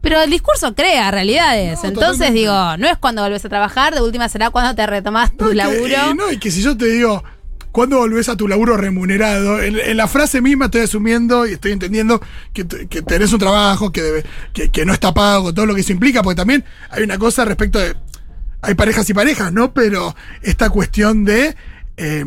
pero 0.00 0.20
el 0.20 0.30
discurso 0.30 0.74
crea 0.74 1.12
realidades. 1.12 1.78
No, 1.84 1.90
Entonces 1.90 2.12
totalmente. 2.18 2.40
digo, 2.40 2.76
no 2.78 2.88
es 2.88 2.98
cuando 2.98 3.22
volvés 3.22 3.44
a 3.44 3.48
trabajar, 3.48 3.94
de 3.94 4.00
última 4.02 4.28
será 4.28 4.50
cuando 4.50 4.74
te 4.74 4.84
retomas 4.84 5.30
tu 5.36 5.44
No, 5.44 5.50
y 5.52 5.52
que- 5.52 5.56
laburo. 5.56 6.14
no, 6.16 6.32
y 6.32 6.38
que 6.38 6.50
si 6.50 6.60
yo 6.60 6.76
te 6.76 6.86
digo, 6.86 7.22
¿cuándo 7.70 7.98
volvés 7.98 8.28
a 8.28 8.36
tu 8.36 8.48
laburo 8.48 8.76
remunerado? 8.76 9.62
En, 9.62 9.78
en 9.78 9.96
la 9.96 10.08
frase 10.08 10.40
misma 10.40 10.64
estoy 10.64 10.80
asumiendo 10.80 11.46
y 11.46 11.52
estoy 11.52 11.70
entendiendo 11.70 12.20
que, 12.52 12.66
que 12.66 13.00
tenés 13.02 13.32
un 13.32 13.38
trabajo, 13.38 13.92
que, 13.92 14.02
debe- 14.02 14.24
que, 14.52 14.70
que 14.70 14.84
no 14.84 14.92
está 14.92 15.14
pago, 15.14 15.54
todo 15.54 15.66
lo 15.66 15.74
que 15.76 15.82
eso 15.82 15.92
implica, 15.92 16.24
porque 16.24 16.34
también 16.36 16.64
hay 16.90 17.04
una 17.04 17.16
cosa 17.16 17.44
respecto 17.44 17.78
de. 17.78 17.94
Hay 18.62 18.74
parejas 18.74 19.08
y 19.10 19.14
parejas, 19.14 19.52
¿no? 19.52 19.72
Pero 19.72 20.14
esta 20.42 20.70
cuestión 20.70 21.24
de. 21.24 21.56
eh, 21.96 22.24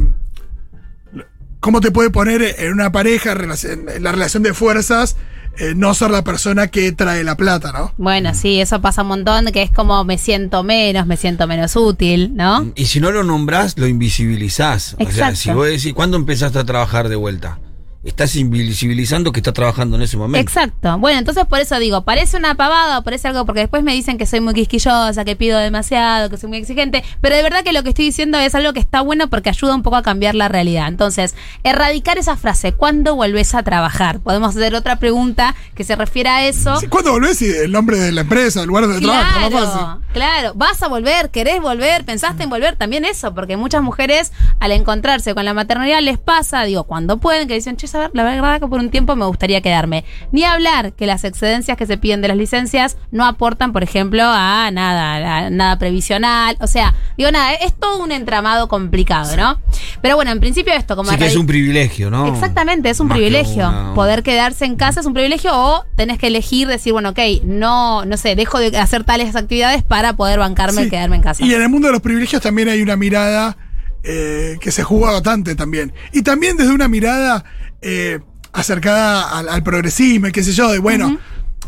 ¿Cómo 1.60 1.80
te 1.80 1.92
puede 1.92 2.10
poner 2.10 2.56
en 2.58 2.74
una 2.74 2.92
pareja, 2.92 3.32
en 3.32 4.04
la 4.04 4.12
relación 4.12 4.44
de 4.44 4.54
fuerzas, 4.54 5.16
eh, 5.58 5.74
no 5.76 5.94
ser 5.94 6.10
la 6.10 6.24
persona 6.24 6.68
que 6.68 6.92
trae 6.92 7.24
la 7.24 7.38
plata, 7.38 7.72
¿no? 7.72 7.94
Bueno, 7.98 8.34
sí, 8.34 8.60
eso 8.60 8.82
pasa 8.82 9.04
un 9.04 9.10
montón, 9.10 9.46
que 9.54 9.62
es 9.62 9.72
como 9.72 10.04
me 10.04 10.18
siento 10.18 10.64
menos, 10.64 11.06
me 11.06 11.16
siento 11.16 11.46
menos 11.48 11.76
útil, 11.76 12.36
¿no? 12.36 12.72
Y 12.76 12.88
si 12.88 13.00
no 13.00 13.12
lo 13.12 13.24
nombrás, 13.24 13.78
lo 13.78 13.88
invisibilizás. 13.88 14.96
O 14.96 14.98
sea, 14.98 15.06
Exacto. 15.08 15.36
si 15.36 15.52
vos 15.52 15.68
decís, 15.68 15.94
¿cuándo 15.94 16.18
empezaste 16.18 16.58
a 16.58 16.64
trabajar 16.64 17.08
de 17.08 17.16
vuelta? 17.16 17.60
Estás 18.04 18.36
invisibilizando 18.36 19.32
que 19.32 19.40
estás 19.40 19.54
trabajando 19.54 19.96
en 19.96 20.02
ese 20.02 20.18
momento. 20.18 20.46
Exacto. 20.46 20.98
Bueno, 20.98 21.20
entonces 21.20 21.46
por 21.46 21.60
eso 21.60 21.80
digo, 21.80 22.02
parece 22.02 22.36
una 22.36 22.56
pavada 22.56 23.00
o 23.00 23.04
parece 23.04 23.30
algo, 23.30 23.46
porque 23.46 23.62
después 23.62 23.82
me 23.82 23.94
dicen 23.94 24.18
que 24.18 24.26
soy 24.26 24.42
muy 24.42 24.54
quisquillosa, 24.54 25.24
que 25.24 25.38
pido 25.38 25.58
demasiado, 25.58 26.30
que 26.30 26.36
soy 26.36 26.50
muy 26.50 26.58
exigente, 26.58 27.02
pero 27.22 27.38
de 27.38 27.42
verdad 27.42 27.64
que 27.64 27.72
lo 27.72 27.82
que 27.82 27.90
estoy 27.90 28.04
diciendo 28.04 28.38
es 28.38 28.56
algo 28.56 28.74
que 28.74 28.82
está 28.82 29.00
bueno 29.00 29.30
porque 29.30 29.48
ayuda 29.48 29.74
un 29.74 29.84
poco 29.84 29.96
a 29.96 30.04
cambiar 30.04 30.36
la 30.36 30.50
realidad. 30.50 30.90
Entonces, 30.90 31.34
erradicar 31.64 32.18
esa 32.18 32.36
frase, 32.36 32.74
¿cuándo 32.74 33.16
volvés 33.16 33.56
a 33.56 33.64
trabajar? 33.64 34.20
Podemos 34.20 34.54
hacer 34.54 34.76
otra 34.76 34.98
pregunta 34.98 35.56
que 35.74 35.86
se 35.86 35.96
refiere 35.96 36.28
a 36.28 36.46
eso. 36.46 36.76
Sí, 36.82 36.88
¿Cuándo 36.88 37.14
volvés? 37.14 37.42
Y 37.42 37.52
el 37.52 37.72
nombre 37.72 37.98
de 37.98 38.12
la 38.12 38.22
empresa, 38.22 38.64
el 38.64 38.68
lugar 38.68 38.86
más 38.86 38.98
fácil. 38.98 39.08
Claro, 39.08 40.02
claro, 40.12 40.54
vas 40.56 40.84
a 40.84 40.90
volver, 40.90 41.30
querés 41.30 41.62
volver, 41.62 42.04
pensaste 42.04 42.44
en 42.44 42.50
volver, 42.50 42.76
también 42.76 43.06
eso, 43.06 43.34
porque 43.34 43.56
muchas 43.56 43.82
mujeres 43.82 44.34
al 44.60 44.74
encontrarse 44.74 45.34
con 45.34 45.46
la 45.46 45.54
maternidad 45.54 46.02
les 46.02 46.18
pasa, 46.18 46.64
digo, 46.64 46.84
cuando 46.84 47.18
pueden, 47.18 47.48
que 47.48 47.54
dicen, 47.54 47.78
che, 47.78 47.93
la 48.14 48.24
verdad 48.24 48.60
que 48.60 48.68
por 48.68 48.80
un 48.80 48.90
tiempo 48.90 49.16
me 49.16 49.26
gustaría 49.26 49.62
quedarme. 49.62 50.04
Ni 50.32 50.44
hablar 50.44 50.94
que 50.94 51.06
las 51.08 51.24
excedencias 51.24 51.78
que 51.78 51.86
se 51.86 51.98
piden 51.98 52.22
de 52.22 52.28
las 52.28 52.38
licencias 52.38 52.98
no 53.12 53.26
aportan, 53.26 53.72
por 53.74 53.84
ejemplo, 53.84 54.24
a 54.26 54.70
nada, 54.72 55.46
a 55.46 55.50
nada 55.50 55.78
previsional, 55.80 56.58
o 56.60 56.68
sea, 56.68 56.94
digo, 57.18 57.32
nada, 57.32 57.54
es 57.54 57.74
todo 57.74 58.04
un 58.04 58.12
entramado 58.12 58.68
complicado, 58.68 59.36
¿no? 59.38 59.60
Pero 60.02 60.16
bueno, 60.16 60.32
en 60.32 60.40
principio 60.40 60.74
esto, 60.74 60.96
como 60.96 61.10
Así 61.10 61.20
que 61.20 61.28
es 61.28 61.36
un 61.36 61.48
privilegio, 61.48 62.10
¿no? 62.10 62.28
Exactamente, 62.28 62.90
es 62.90 63.00
un 63.00 63.08
Más 63.08 63.18
que 63.18 63.24
privilegio. 63.24 63.68
una- 63.70 63.94
Poder 63.94 64.24
quedarse 64.24 64.66
en 64.66 64.76
casa 64.76 65.00
es 65.00 65.06
un 65.06 65.14
privilegio 65.14 65.52
o 65.54 65.86
tenés 65.96 66.18
que 66.18 66.28
elegir, 66.28 66.68
decir, 66.68 66.94
bueno, 66.94 67.10
ok, 67.10 67.20
no, 67.44 68.06
no 68.06 68.18
sé, 68.18 68.36
dejo 68.36 68.60
de 68.60 68.76
hacer 68.78 69.04
tales 69.04 69.36
actividades 69.36 69.84
para 69.84 70.14
poder 70.14 70.40
bancarme 70.40 70.84
Sí. 70.86 70.90
quedarme 70.90 71.18
en 71.18 71.22
casa. 71.22 71.44
Y 71.46 71.54
en 71.54 71.62
el 71.62 71.70
mundo 71.70 71.88
de 71.88 71.94
los 71.94 72.02
privilegios 72.02 72.42
también 72.42 72.70
hay 72.70 72.82
una 72.82 72.96
mirada 72.96 73.58
eh, 74.06 74.58
que 74.60 74.72
se 74.72 74.84
juega 74.84 75.12
bastante 75.14 75.56
también. 75.56 75.94
Y 76.12 76.24
también 76.24 76.58
desde 76.58 76.74
una 76.74 76.90
mirada 76.90 77.46
eh, 77.84 78.20
acercada 78.54 79.38
al, 79.38 79.50
al 79.50 79.62
progresismo 79.64 80.28
y 80.28 80.32
qué 80.32 80.44
sé 80.44 80.54
yo, 80.54 80.72
de 80.72 80.80
bueno. 80.80 81.20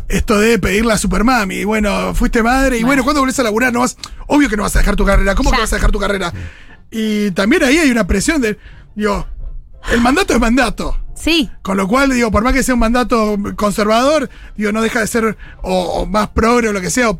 Esto 0.08 0.38
de 0.38 0.58
pedirle 0.60 0.92
a 0.92 0.98
Supermami, 0.98 1.64
bueno, 1.64 2.14
fuiste 2.14 2.40
madre, 2.40 2.78
y 2.78 2.84
bueno, 2.84 3.02
¿cuándo 3.02 3.20
volvés 3.22 3.40
a 3.40 3.42
laburar? 3.42 3.72
No 3.72 3.80
vas, 3.80 3.96
obvio 4.28 4.48
que 4.48 4.56
no 4.56 4.62
vas 4.62 4.76
a 4.76 4.78
dejar 4.78 4.94
tu 4.94 5.04
carrera, 5.04 5.34
¿cómo 5.34 5.50
Ya. 5.50 5.56
que 5.56 5.62
vas 5.62 5.72
a 5.72 5.76
dejar 5.76 5.90
tu 5.90 5.98
carrera? 5.98 6.32
Y 6.92 7.32
también 7.32 7.64
ahí 7.64 7.76
hay 7.78 7.90
una 7.90 8.06
presión 8.06 8.40
de, 8.40 8.56
digo, 8.94 9.26
el 9.90 10.00
mandato 10.00 10.32
es 10.32 10.38
mandato. 10.40 10.96
Sí, 11.16 11.50
Con 11.62 11.76
lo 11.76 11.88
cual, 11.88 12.10
digo, 12.10 12.30
por 12.30 12.44
más 12.44 12.52
que 12.52 12.62
sea 12.62 12.74
un 12.74 12.80
mandato 12.80 13.36
conservador, 13.56 14.30
digo, 14.56 14.70
no 14.70 14.80
deja 14.80 15.00
de 15.00 15.08
ser 15.08 15.36
o, 15.62 15.74
o 16.02 16.06
más 16.06 16.28
progre 16.28 16.68
o 16.68 16.72
lo 16.72 16.80
que 16.80 16.90
sea, 16.90 17.10
o, 17.10 17.16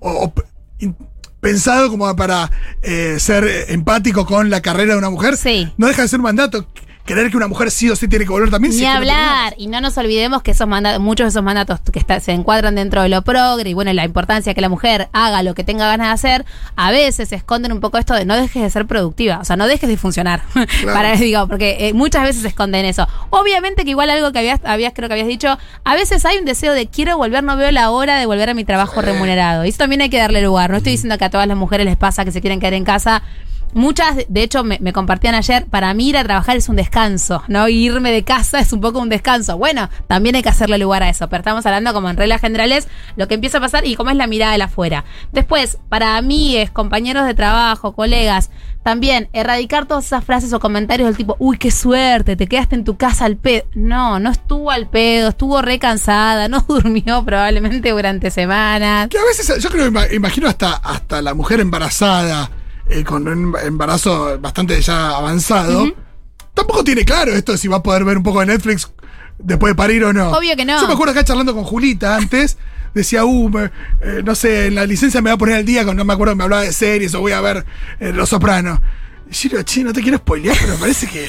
o- 0.00 0.24
o- 0.24 0.34
in- 0.80 0.96
pensado 1.40 1.90
como 1.90 2.16
para 2.16 2.50
eh, 2.82 3.18
ser 3.20 3.66
empático 3.68 4.26
con 4.26 4.50
la 4.50 4.60
carrera 4.62 4.94
de 4.94 4.98
una 4.98 5.10
mujer. 5.10 5.36
Sí. 5.36 5.72
No 5.76 5.86
deja 5.86 6.02
de 6.02 6.08
ser 6.08 6.18
un 6.18 6.24
mandato. 6.24 6.66
Querer 7.04 7.30
que 7.30 7.36
una 7.36 7.48
mujer 7.48 7.70
sí 7.70 7.90
o 7.90 7.96
sí 7.96 8.06
tiene 8.06 8.24
que 8.24 8.30
volver 8.30 8.50
también. 8.50 8.72
ni 8.72 8.78
si 8.78 8.84
es 8.84 8.90
que 8.90 8.94
no 8.94 8.98
hablar. 8.98 9.54
Y 9.56 9.66
no 9.66 9.80
nos 9.80 9.96
olvidemos 9.98 10.42
que 10.42 10.52
esos 10.52 10.68
mandatos, 10.68 11.00
muchos 11.00 11.24
de 11.24 11.28
esos 11.30 11.42
mandatos 11.42 11.80
que 11.92 11.98
está- 11.98 12.20
se 12.20 12.32
encuadran 12.32 12.74
dentro 12.76 13.02
de 13.02 13.08
lo 13.08 13.22
progre 13.22 13.70
y 13.70 13.74
bueno, 13.74 13.92
la 13.92 14.04
importancia 14.04 14.54
que 14.54 14.60
la 14.60 14.68
mujer 14.68 15.08
haga 15.12 15.42
lo 15.42 15.54
que 15.54 15.64
tenga 15.64 15.86
ganas 15.88 16.06
de 16.08 16.12
hacer, 16.12 16.44
a 16.76 16.90
veces 16.90 17.32
esconden 17.32 17.72
un 17.72 17.80
poco 17.80 17.98
esto 17.98 18.14
de 18.14 18.24
no 18.24 18.36
dejes 18.36 18.62
de 18.62 18.70
ser 18.70 18.86
productiva, 18.86 19.38
o 19.40 19.44
sea, 19.44 19.56
no 19.56 19.66
dejes 19.66 19.88
de 19.88 19.96
funcionar. 19.96 20.42
Para 20.84 21.16
digo, 21.16 21.48
porque 21.48 21.88
eh, 21.88 21.94
muchas 21.94 22.22
veces 22.22 22.44
esconden 22.44 22.84
eso. 22.84 23.08
Obviamente 23.30 23.84
que 23.84 23.90
igual 23.90 24.10
algo 24.10 24.30
que 24.30 24.38
habías, 24.38 24.60
habías, 24.64 24.92
creo 24.94 25.08
que 25.08 25.14
habías 25.14 25.28
dicho, 25.28 25.58
a 25.84 25.94
veces 25.94 26.24
hay 26.26 26.38
un 26.38 26.44
deseo 26.44 26.72
de 26.74 26.86
quiero 26.86 27.16
volver, 27.16 27.42
no 27.42 27.56
veo 27.56 27.70
la 27.72 27.90
hora 27.90 28.18
de 28.18 28.26
volver 28.26 28.50
a 28.50 28.54
mi 28.54 28.64
trabajo 28.64 29.00
remunerado. 29.02 29.64
Y 29.64 29.70
eso 29.70 29.78
también 29.78 30.00
hay 30.02 30.10
que 30.10 30.18
darle 30.18 30.42
lugar. 30.42 30.70
No 30.70 30.76
estoy 30.76 30.92
diciendo 30.92 31.18
que 31.18 31.24
a 31.24 31.30
todas 31.30 31.46
las 31.48 31.56
mujeres 31.56 31.86
les 31.86 31.96
pasa 31.96 32.24
que 32.24 32.30
se 32.32 32.40
quieren 32.40 32.60
quedar 32.60 32.74
en 32.74 32.84
casa. 32.84 33.22
Muchas, 33.72 34.16
de 34.28 34.42
hecho, 34.42 34.64
me, 34.64 34.92
compartían 34.92 35.34
ayer, 35.34 35.66
para 35.66 35.92
mí 35.94 36.08
ir 36.08 36.16
a 36.16 36.24
trabajar 36.24 36.56
es 36.56 36.68
un 36.68 36.76
descanso, 36.76 37.42
¿no? 37.48 37.68
Irme 37.68 38.10
de 38.10 38.24
casa 38.24 38.58
es 38.58 38.72
un 38.72 38.80
poco 38.80 38.98
un 38.98 39.08
descanso. 39.08 39.56
Bueno, 39.58 39.90
también 40.06 40.34
hay 40.34 40.42
que 40.42 40.48
hacerle 40.48 40.78
lugar 40.78 41.02
a 41.02 41.08
eso, 41.08 41.28
pero 41.28 41.40
estamos 41.40 41.64
hablando 41.66 41.92
como 41.92 42.10
en 42.10 42.16
reglas 42.16 42.40
generales, 42.40 42.88
lo 43.16 43.28
que 43.28 43.34
empieza 43.34 43.58
a 43.58 43.60
pasar 43.60 43.86
y 43.86 43.94
cómo 43.94 44.10
es 44.10 44.16
la 44.16 44.26
mirada 44.26 44.56
de 44.56 44.62
afuera. 44.62 45.04
Después, 45.32 45.78
para 45.88 46.16
amigues, 46.16 46.70
compañeros 46.70 47.26
de 47.26 47.34
trabajo, 47.34 47.92
colegas, 47.92 48.50
también 48.82 49.28
erradicar 49.32 49.86
todas 49.86 50.06
esas 50.06 50.24
frases 50.24 50.52
o 50.52 50.60
comentarios 50.60 51.06
del 51.08 51.16
tipo, 51.16 51.36
uy, 51.38 51.58
qué 51.58 51.70
suerte, 51.70 52.36
te 52.36 52.46
quedaste 52.46 52.76
en 52.76 52.84
tu 52.84 52.96
casa 52.96 53.26
al 53.26 53.36
pedo. 53.36 53.64
No, 53.74 54.18
no 54.18 54.30
estuvo 54.30 54.70
al 54.70 54.88
pedo, 54.88 55.28
estuvo 55.28 55.60
re 55.62 55.78
cansada, 55.78 56.48
no 56.48 56.60
durmió 56.60 57.24
probablemente 57.24 57.90
durante 57.90 58.30
semanas. 58.30 59.08
Que 59.08 59.18
a 59.18 59.24
veces, 59.24 59.62
yo 59.62 59.70
creo 59.70 59.90
imagino 60.12 60.48
hasta, 60.48 60.74
hasta 60.74 61.20
la 61.22 61.34
mujer 61.34 61.60
embarazada, 61.60 62.50
eh, 62.90 63.04
con 63.04 63.26
un 63.26 63.54
embarazo 63.64 64.38
bastante 64.40 64.80
ya 64.80 65.16
avanzado, 65.16 65.90
tampoco 66.54 66.84
tiene 66.84 67.04
claro 67.04 67.32
esto 67.32 67.56
si 67.56 67.68
va 67.68 67.76
a 67.78 67.82
poder 67.82 68.04
ver 68.04 68.16
un 68.16 68.22
poco 68.22 68.40
de 68.40 68.46
Netflix 68.46 68.90
después 69.38 69.70
de 69.70 69.74
parir 69.74 70.04
o 70.04 70.12
no. 70.12 70.30
Obvio 70.32 70.56
que 70.56 70.64
no. 70.64 70.80
Yo 70.80 70.86
me 70.86 70.92
acuerdo 70.94 71.12
acá 71.12 71.24
charlando 71.24 71.54
con 71.54 71.64
Julita 71.64 72.16
antes, 72.16 72.58
decía, 72.94 73.24
uh, 73.24 73.48
me- 73.48 73.70
eh, 74.02 74.22
no 74.24 74.34
sé, 74.34 74.66
en 74.66 74.74
la 74.74 74.84
licencia 74.86 75.22
me 75.22 75.30
va 75.30 75.34
a 75.34 75.38
poner 75.38 75.54
al 75.56 75.64
día, 75.64 75.84
con, 75.84 75.96
no 75.96 76.04
me 76.04 76.12
acuerdo, 76.12 76.36
me 76.36 76.44
hablaba 76.44 76.62
de 76.62 76.72
series 76.72 77.14
o 77.14 77.20
voy 77.20 77.32
a 77.32 77.40
ver 77.40 77.64
eh, 78.00 78.12
Los 78.12 78.28
Sopranos. 78.28 78.80
Digo, 79.44 79.62
che, 79.62 79.84
no 79.84 79.92
te 79.92 80.02
quiero 80.02 80.18
spoilear, 80.18 80.56
pero 80.60 80.72
me 80.72 80.78
parece 80.80 81.06
que, 81.06 81.28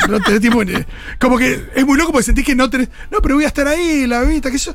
que 0.00 0.08
no 0.08 0.18
tenés 0.20 0.40
tiempo. 0.40 0.64
ni- 0.64 0.72
Como 1.20 1.38
que 1.38 1.64
es 1.76 1.86
muy 1.86 1.96
loco 1.96 2.10
porque 2.10 2.24
sentís 2.24 2.44
que 2.44 2.56
no 2.56 2.68
tenés. 2.68 2.88
No, 3.10 3.20
pero 3.22 3.36
voy 3.36 3.44
a 3.44 3.46
estar 3.46 3.68
ahí, 3.68 4.04
la 4.08 4.22
vista, 4.22 4.50
que 4.50 4.58
yo. 4.58 4.74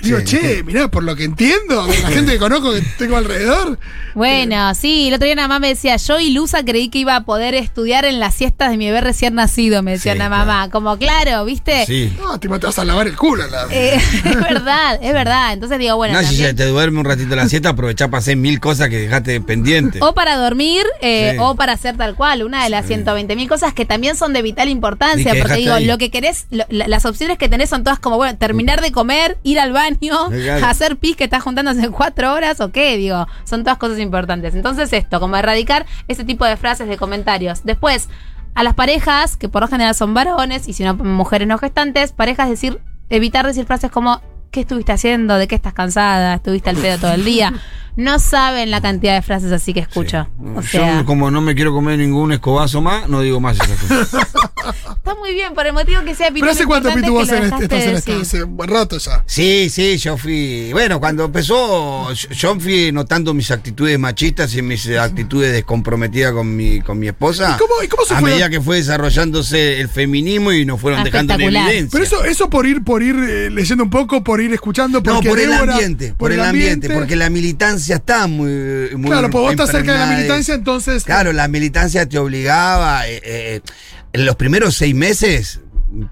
Y 0.00 0.06
digo, 0.06 0.18
Sí. 0.18 0.24
che, 0.26 0.62
mirá, 0.64 0.88
por 0.88 1.02
lo 1.04 1.16
que 1.16 1.24
entiendo, 1.24 1.86
la 1.86 2.08
gente 2.10 2.32
que 2.32 2.38
conozco 2.38 2.72
que 2.72 2.82
tengo 2.98 3.16
alrededor. 3.16 3.78
Bueno, 4.14 4.74
sí, 4.74 5.08
el 5.08 5.14
otro 5.14 5.24
día 5.24 5.34
una 5.34 5.42
mamá 5.48 5.58
me 5.60 5.68
decía, 5.68 5.96
yo 5.96 6.20
ilusa 6.20 6.64
creí 6.64 6.88
que 6.88 6.98
iba 6.98 7.16
a 7.16 7.24
poder 7.24 7.54
estudiar 7.54 8.04
en 8.04 8.20
las 8.20 8.34
siestas 8.34 8.70
de 8.70 8.76
mi 8.76 8.86
bebé 8.86 9.00
recién 9.00 9.34
nacido, 9.34 9.82
me 9.82 9.92
decía 9.92 10.12
Sí, 10.12 10.18
una 10.18 10.28
claro. 10.28 10.44
mamá. 10.46 10.70
Como, 10.70 10.96
claro, 10.98 11.44
¿viste? 11.44 11.84
Sí. 11.86 12.12
No, 12.20 12.38
te 12.38 12.48
vas 12.48 12.78
a 12.78 12.84
lavar 12.84 13.06
el 13.08 13.16
culo. 13.16 13.46
La, 13.48 13.66
Eh, 13.70 13.94
es 14.24 14.34
verdad, 14.40 14.98
es 15.02 15.12
verdad. 15.12 15.52
Entonces 15.52 15.78
digo, 15.78 15.96
bueno, 15.96 16.20
no, 16.20 16.28
si 16.28 16.36
se 16.36 16.54
te 16.54 16.64
duerme 16.66 16.98
un 17.00 17.04
ratito 17.06 17.34
la 17.34 17.48
siesta, 17.48 17.70
aprovechá 17.70 18.08
para 18.08 18.18
hacer 18.18 18.36
mil 18.36 18.60
cosas 18.60 18.88
que 18.88 18.98
dejaste 18.98 19.40
pendientes. 19.40 20.00
o 20.02 20.14
para 20.14 20.36
dormir 20.36 20.84
eh, 21.00 21.32
Sí. 21.32 21.38
o 21.40 21.54
para 21.56 21.72
hacer 21.72 21.96
tal 21.96 22.14
cual, 22.14 22.42
una 22.44 22.62
de 22.64 22.70
las 22.70 22.86
120 22.86 23.34
mil 23.36 23.48
cosas 23.48 23.72
que 23.74 23.84
también 23.84 24.16
son 24.16 24.32
de 24.32 24.42
vital 24.42 24.68
Y 24.68 24.72
importancia, 24.72 25.32
que 25.32 25.40
porque 25.40 25.54
digo, 25.56 25.74
ahí. 25.74 25.86
lo 25.86 25.98
que 25.98 26.10
querés, 26.10 26.46
lo- 26.50 26.64
las 26.68 27.04
opciones 27.04 27.38
que 27.38 27.48
tenés 27.48 27.70
son 27.70 27.82
todas 27.84 27.98
como, 27.98 28.16
bueno, 28.16 28.36
terminar 28.38 28.80
de 28.80 28.92
comer, 28.92 29.38
ir 29.42 29.58
al 29.58 29.72
baño, 29.84 30.28
Claro. 30.30 30.66
hacer 30.66 30.96
pis 30.96 31.16
que 31.16 31.24
estás 31.24 31.42
juntando 31.42 31.70
hace 31.70 31.88
cuatro 31.90 32.32
horas 32.32 32.60
o 32.60 32.70
qué, 32.70 32.96
digo, 32.96 33.26
son 33.44 33.62
todas 33.64 33.78
cosas 33.78 33.98
importantes. 33.98 34.54
Entonces 34.54 34.92
esto, 34.92 35.20
como 35.20 35.36
erradicar 35.36 35.86
ese 36.08 36.24
tipo 36.24 36.44
de 36.44 36.56
frases, 36.56 36.88
de 36.88 36.96
comentarios. 36.96 37.64
Después, 37.64 38.08
a 38.54 38.62
las 38.62 38.74
parejas, 38.74 39.36
que 39.36 39.48
por 39.48 39.62
lo 39.62 39.68
general 39.68 39.94
son 39.94 40.14
varones, 40.14 40.68
y 40.68 40.72
si 40.72 40.84
no 40.84 40.94
mujeres 40.94 41.48
no 41.48 41.58
gestantes, 41.58 42.12
parejas 42.12 42.48
decir, 42.48 42.80
evitar 43.10 43.46
decir 43.46 43.66
frases 43.66 43.90
como 43.90 44.20
¿qué 44.54 44.60
estuviste 44.60 44.92
haciendo? 44.92 45.36
¿De 45.36 45.48
qué 45.48 45.56
estás 45.56 45.74
cansada? 45.74 46.34
¿Estuviste 46.34 46.70
al 46.70 46.76
pedo 46.76 46.96
todo 46.98 47.12
el 47.12 47.24
día? 47.24 47.52
No 47.96 48.18
saben 48.20 48.70
la 48.70 48.80
cantidad 48.80 49.14
de 49.14 49.22
frases 49.22 49.50
así 49.52 49.72
que 49.74 49.80
escucho. 49.80 50.28
O 50.56 50.62
sea, 50.62 50.98
Yo, 51.00 51.04
como 51.04 51.30
no 51.32 51.40
me 51.40 51.54
quiero 51.56 51.72
comer 51.72 51.98
ningún 51.98 52.32
escobazo 52.32 52.80
más, 52.80 53.08
no 53.08 53.20
digo 53.20 53.40
más 53.40 53.56
esas 53.56 53.78
cosas. 53.82 54.26
está 54.96 55.14
muy 55.14 55.32
bien, 55.32 55.54
por 55.54 55.64
el 55.66 55.72
motivo 55.74 56.02
que 56.02 56.12
sea 56.16 56.30
Pero 56.32 56.50
hace 56.50 56.66
cuánto 56.66 56.92
Pitu 56.92 57.12
vos 57.12 57.28
en 57.28 57.44
este- 57.44 57.62
estás 57.64 57.82
en 57.84 57.94
decir. 57.94 58.14
hace 58.20 58.42
un 58.42 58.56
buen 58.56 58.68
rato 58.70 58.98
ya. 58.98 59.22
Sí, 59.26 59.68
sí, 59.70 59.96
yo 59.98 60.16
fui. 60.16 60.70
Bueno, 60.72 60.98
cuando 60.98 61.24
empezó, 61.26 62.12
yo- 62.12 62.58
fui 62.58 62.90
notando 62.90 63.32
mis 63.32 63.52
actitudes 63.52 63.96
machistas 63.96 64.52
y 64.56 64.62
mis 64.62 64.88
actitudes 64.88 65.52
descomprometidas 65.52 66.32
con 66.32 66.56
mi, 66.56 66.80
con 66.80 66.98
mi 66.98 67.06
esposa. 67.06 67.54
¿Y 67.56 67.58
cómo- 67.60 67.82
y 67.84 67.86
cómo 67.86 68.04
se 68.04 68.14
a 68.14 68.20
medida 68.20 68.50
que 68.50 68.60
fue 68.60 68.76
desarrollándose 68.78 69.80
el 69.80 69.88
feminismo 69.88 70.50
y 70.52 70.64
nos 70.64 70.80
fueron 70.80 70.98
Ah, 71.00 71.04
dejando 71.04 71.34
en 71.34 71.42
evidencia. 71.42 71.88
Pero 71.92 72.02
eso, 72.02 72.24
eso 72.24 72.50
por 72.50 72.66
ir, 72.66 72.82
por 72.82 73.04
ir 73.04 73.14
eh, 73.14 73.50
leyendo 73.50 73.84
un 73.84 73.90
poco, 73.90 74.24
por 74.24 74.40
ir 74.40 74.43
escuchando, 74.52 75.00
no, 75.00 75.20
por 75.20 75.38
el 75.38 75.52
ambiente, 75.52 76.14
por, 76.16 76.32
el 76.32 76.40
ambiente, 76.40 76.90
porque 76.90 77.16
la 77.16 77.30
militancia 77.30 77.96
está 77.96 78.26
muy. 78.26 78.90
muy 78.96 79.10
Claro, 79.10 79.30
pues 79.30 79.42
vos 79.42 79.50
estás 79.52 79.70
cerca 79.70 79.92
de 79.92 79.98
la 79.98 80.06
militancia, 80.16 80.54
entonces. 80.54 81.04
Claro, 81.04 81.32
la 81.32 81.48
militancia 81.48 82.06
te 82.08 82.18
obligaba. 82.18 83.08
eh, 83.08 83.20
eh, 83.24 83.60
en 84.12 84.24
los 84.24 84.36
primeros 84.36 84.76
seis 84.76 84.94
meses, 84.94 85.60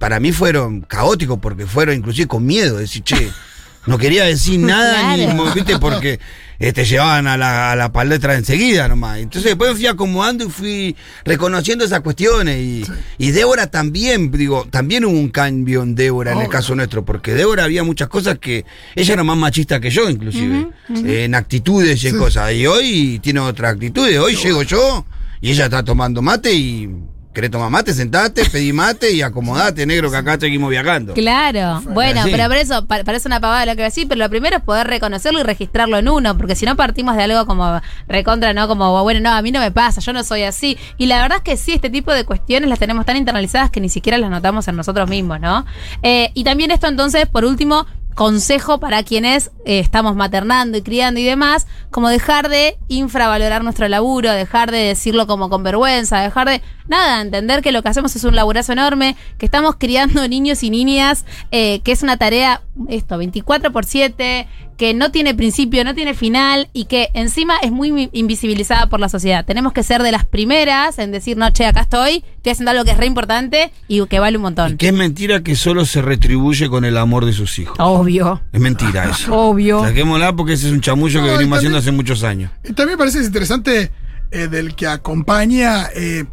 para 0.00 0.18
mí 0.18 0.32
fueron 0.32 0.80
caóticos, 0.80 1.38
porque 1.40 1.66
fueron 1.66 1.94
inclusive 1.94 2.26
con 2.26 2.44
miedo. 2.44 2.78
Decir, 2.78 3.02
che, 3.02 3.30
no 3.86 3.98
quería 3.98 4.24
decir 4.24 4.58
nada, 4.60 5.14
Claro. 5.16 5.44
ni, 5.44 5.50
¿viste? 5.54 5.78
Porque 5.78 6.20
eh, 6.58 6.72
te 6.72 6.84
llevaban 6.84 7.26
a 7.26 7.36
la, 7.36 7.72
a 7.72 7.76
la 7.76 7.90
palestra 7.92 8.34
enseguida 8.36 8.86
nomás. 8.86 9.18
Entonces 9.18 9.50
después 9.50 9.70
me 9.72 9.76
fui 9.76 9.86
acomodando 9.86 10.44
y 10.46 10.48
fui 10.50 10.96
reconociendo 11.24 11.84
esas 11.84 12.00
cuestiones. 12.00 12.58
Y, 12.58 12.84
y 13.18 13.30
Débora 13.32 13.66
también, 13.66 14.30
digo, 14.30 14.66
también 14.70 15.04
hubo 15.04 15.18
un 15.18 15.30
cambio 15.30 15.82
en 15.82 15.94
Débora 15.96 16.32
en 16.32 16.38
el 16.42 16.48
caso 16.48 16.74
nuestro, 16.76 17.04
porque 17.04 17.34
Débora 17.34 17.64
había 17.64 17.82
muchas 17.82 18.08
cosas 18.08 18.38
que 18.38 18.64
ella 18.94 19.14
era 19.14 19.24
más 19.24 19.36
machista 19.36 19.80
que 19.80 19.90
yo, 19.90 20.08
inclusive, 20.08 20.68
eh, 21.04 21.24
en 21.24 21.34
actitudes 21.34 22.02
y 22.04 22.08
en 22.08 22.18
cosas. 22.18 22.52
Y 22.52 22.66
hoy 22.66 23.18
tiene 23.20 23.40
otra 23.40 23.70
actitud. 23.70 24.06
Hoy 24.18 24.36
llego 24.36 24.62
yo 24.62 25.04
y 25.40 25.50
ella 25.50 25.64
está 25.64 25.82
tomando 25.82 26.22
mate 26.22 26.52
y. 26.52 26.88
¿Querés 27.32 27.50
tomar 27.50 27.70
mate? 27.70 27.94
Sentate, 27.94 28.44
pedí 28.50 28.74
mate 28.74 29.10
y 29.10 29.22
acomodate, 29.22 29.86
negro, 29.86 30.10
que 30.10 30.18
acá 30.18 30.36
seguimos 30.38 30.68
viajando. 30.68 31.14
Claro, 31.14 31.80
bueno, 31.86 32.20
así. 32.20 32.30
pero 32.30 32.46
por 32.46 32.56
eso 32.58 32.86
pa- 32.86 33.04
parece 33.04 33.26
una 33.26 33.40
pavada 33.40 33.64
lo 33.64 33.74
que 33.74 33.82
decir, 33.82 34.06
pero 34.06 34.18
lo 34.18 34.28
primero 34.28 34.56
es 34.58 34.62
poder 34.62 34.86
reconocerlo 34.86 35.40
y 35.40 35.42
registrarlo 35.42 35.96
en 35.96 36.10
uno, 36.10 36.36
porque 36.36 36.54
si 36.54 36.66
no 36.66 36.76
partimos 36.76 37.16
de 37.16 37.22
algo 37.22 37.46
como 37.46 37.80
recontra, 38.06 38.52
¿no? 38.52 38.68
Como, 38.68 39.02
bueno, 39.02 39.20
no, 39.20 39.30
a 39.34 39.40
mí 39.40 39.50
no 39.50 39.60
me 39.60 39.70
pasa, 39.70 40.02
yo 40.02 40.12
no 40.12 40.22
soy 40.24 40.42
así. 40.42 40.76
Y 40.98 41.06
la 41.06 41.22
verdad 41.22 41.38
es 41.38 41.42
que 41.44 41.56
sí, 41.56 41.72
este 41.72 41.88
tipo 41.88 42.12
de 42.12 42.26
cuestiones 42.26 42.68
las 42.68 42.78
tenemos 42.78 43.06
tan 43.06 43.16
internalizadas 43.16 43.70
que 43.70 43.80
ni 43.80 43.88
siquiera 43.88 44.18
las 44.18 44.28
notamos 44.30 44.68
en 44.68 44.76
nosotros 44.76 45.08
mismos, 45.08 45.40
¿no? 45.40 45.64
Eh, 46.02 46.30
y 46.34 46.44
también 46.44 46.70
esto 46.70 46.86
entonces, 46.86 47.26
por 47.28 47.46
último, 47.46 47.86
consejo 48.14 48.78
para 48.78 49.02
quienes 49.02 49.50
eh, 49.64 49.78
estamos 49.78 50.14
maternando 50.16 50.78
y 50.78 50.82
criando 50.82 51.20
y 51.20 51.24
demás, 51.24 51.66
como 51.90 52.08
dejar 52.08 52.48
de 52.48 52.78
infravalorar 52.88 53.64
nuestro 53.64 53.88
laburo, 53.88 54.32
dejar 54.32 54.70
de 54.70 54.78
decirlo 54.78 55.26
como 55.26 55.48
con 55.48 55.62
vergüenza, 55.62 56.20
dejar 56.20 56.48
de, 56.48 56.62
nada, 56.88 57.20
entender 57.20 57.62
que 57.62 57.72
lo 57.72 57.82
que 57.82 57.88
hacemos 57.88 58.14
es 58.16 58.24
un 58.24 58.36
laburazo 58.36 58.72
enorme, 58.72 59.16
que 59.38 59.46
estamos 59.46 59.76
criando 59.76 60.26
niños 60.28 60.62
y 60.62 60.70
niñas, 60.70 61.24
eh, 61.50 61.80
que 61.80 61.92
es 61.92 62.02
una 62.02 62.16
tarea, 62.16 62.62
esto, 62.88 63.18
24 63.18 63.72
por 63.72 63.84
7, 63.84 64.46
que 64.76 64.94
no 64.94 65.10
tiene 65.12 65.34
principio, 65.34 65.84
no 65.84 65.94
tiene 65.94 66.14
final 66.14 66.68
y 66.72 66.86
que 66.86 67.10
encima 67.14 67.54
es 67.62 67.70
muy 67.70 68.08
invisibilizada 68.12 68.88
por 68.88 69.00
la 69.00 69.08
sociedad. 69.08 69.44
Tenemos 69.44 69.72
que 69.72 69.82
ser 69.82 70.02
de 70.02 70.10
las 70.12 70.24
primeras 70.24 70.98
en 70.98 71.12
decir, 71.12 71.36
no, 71.36 71.50
che, 71.50 71.66
acá 71.66 71.82
estoy, 71.82 72.24
estoy 72.36 72.52
haciendo 72.52 72.70
algo 72.72 72.84
que 72.84 72.90
es 72.92 72.96
re 72.96 73.06
importante 73.06 73.72
y 73.88 74.04
que 74.06 74.18
vale 74.18 74.36
un 74.38 74.42
Y 74.42 74.44
montón. 74.44 74.76
que 74.76 74.88
es 74.88 74.92
mentira 74.94 75.42
que 75.42 75.54
solo 75.56 75.84
se 75.86 76.02
retribuye 76.02 76.68
con 76.68 76.84
el 76.84 76.96
amor 76.96 77.26
de 77.26 77.32
sus 77.32 77.58
hijos. 77.58 77.76
Obvio, 77.78 78.40
Es 78.52 78.60
mentira 78.60 79.08
eso. 79.10 79.32
obvio. 79.34 79.82
Saquémosla 79.84 80.34
porque 80.34 80.54
ese 80.54 80.66
es 80.68 80.72
un 80.72 80.80
chamullo 80.80 81.20
que 81.20 81.26
No, 81.28 81.34
y 81.34 81.36
venimos 81.38 81.58
haciendo 81.58 81.78
hace 81.78 81.92
muchos 81.92 82.24
años. 82.24 82.50
Y 82.64 82.72
también 82.72 82.98
parece 82.98 83.18
interesante 83.22 83.90
eh, 84.30 84.48
del 84.48 84.74
que 84.74 84.86
acompaña 84.86 85.88
eh, 85.94 86.24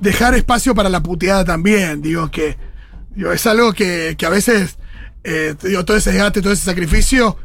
dejar 0.00 0.34
espacio 0.34 0.74
para 0.74 0.88
la 0.88 1.02
puteada 1.02 1.44
también. 1.44 2.02
Digo 2.02 2.30
que 2.30 2.56
digo, 3.14 3.32
es 3.32 3.46
algo 3.46 3.72
que, 3.72 4.14
que 4.16 4.26
a 4.26 4.30
veces 4.30 4.78
eh, 5.24 5.54
digo, 5.62 5.84
todo 5.84 5.96
ese 5.96 6.10
desgaste, 6.10 6.42
todo 6.42 6.52
ese 6.52 6.64
sacrificio 6.64 7.36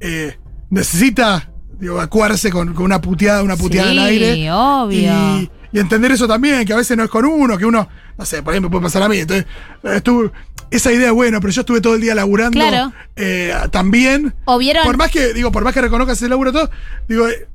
eh, 0.00 0.38
necesita 0.70 1.50
digo, 1.78 1.94
evacuarse 1.94 2.50
con, 2.50 2.72
con 2.74 2.84
una 2.86 3.00
puteada, 3.00 3.42
una 3.42 3.56
puteada 3.56 3.90
Sí, 3.92 3.98
al 3.98 4.04
aire. 4.06 4.50
obvio. 4.52 4.98
Y, 5.38 5.50
y 5.72 5.78
entender 5.78 6.12
eso 6.12 6.26
también, 6.26 6.64
que 6.64 6.72
a 6.72 6.76
veces 6.76 6.96
no 6.96 7.04
es 7.04 7.10
con 7.10 7.24
uno, 7.26 7.58
que 7.58 7.66
uno, 7.66 7.88
no 8.16 8.24
sé, 8.24 8.42
por 8.42 8.54
ejemplo, 8.54 8.70
puede 8.70 8.84
pasar 8.84 9.02
a 9.02 9.08
mí. 9.08 9.18
Entonces, 9.18 9.46
estuve- 9.82 10.30
esa 10.70 10.90
idea, 10.92 11.12
bueno, 11.12 11.38
pero 11.40 11.52
yo 11.52 11.60
estuve 11.60 11.80
todo 11.80 11.94
el 11.94 12.00
día 12.00 12.14
laburando 12.14 12.58
Claro. 12.58 12.92
eh, 13.14 13.54
también. 13.70 14.34
O 14.46 14.58
vieron- 14.58 14.84
Por 14.84 14.96
más 14.96 15.10
que, 15.12 15.32
digo, 15.32 15.52
por 15.52 15.62
más 15.62 15.72
que 15.74 15.80
reconozcas 15.80 16.20
el 16.22 16.30
laburo 16.30 16.50
todo, 16.52 16.70
digo, 17.08 17.28
eh, 17.28 17.46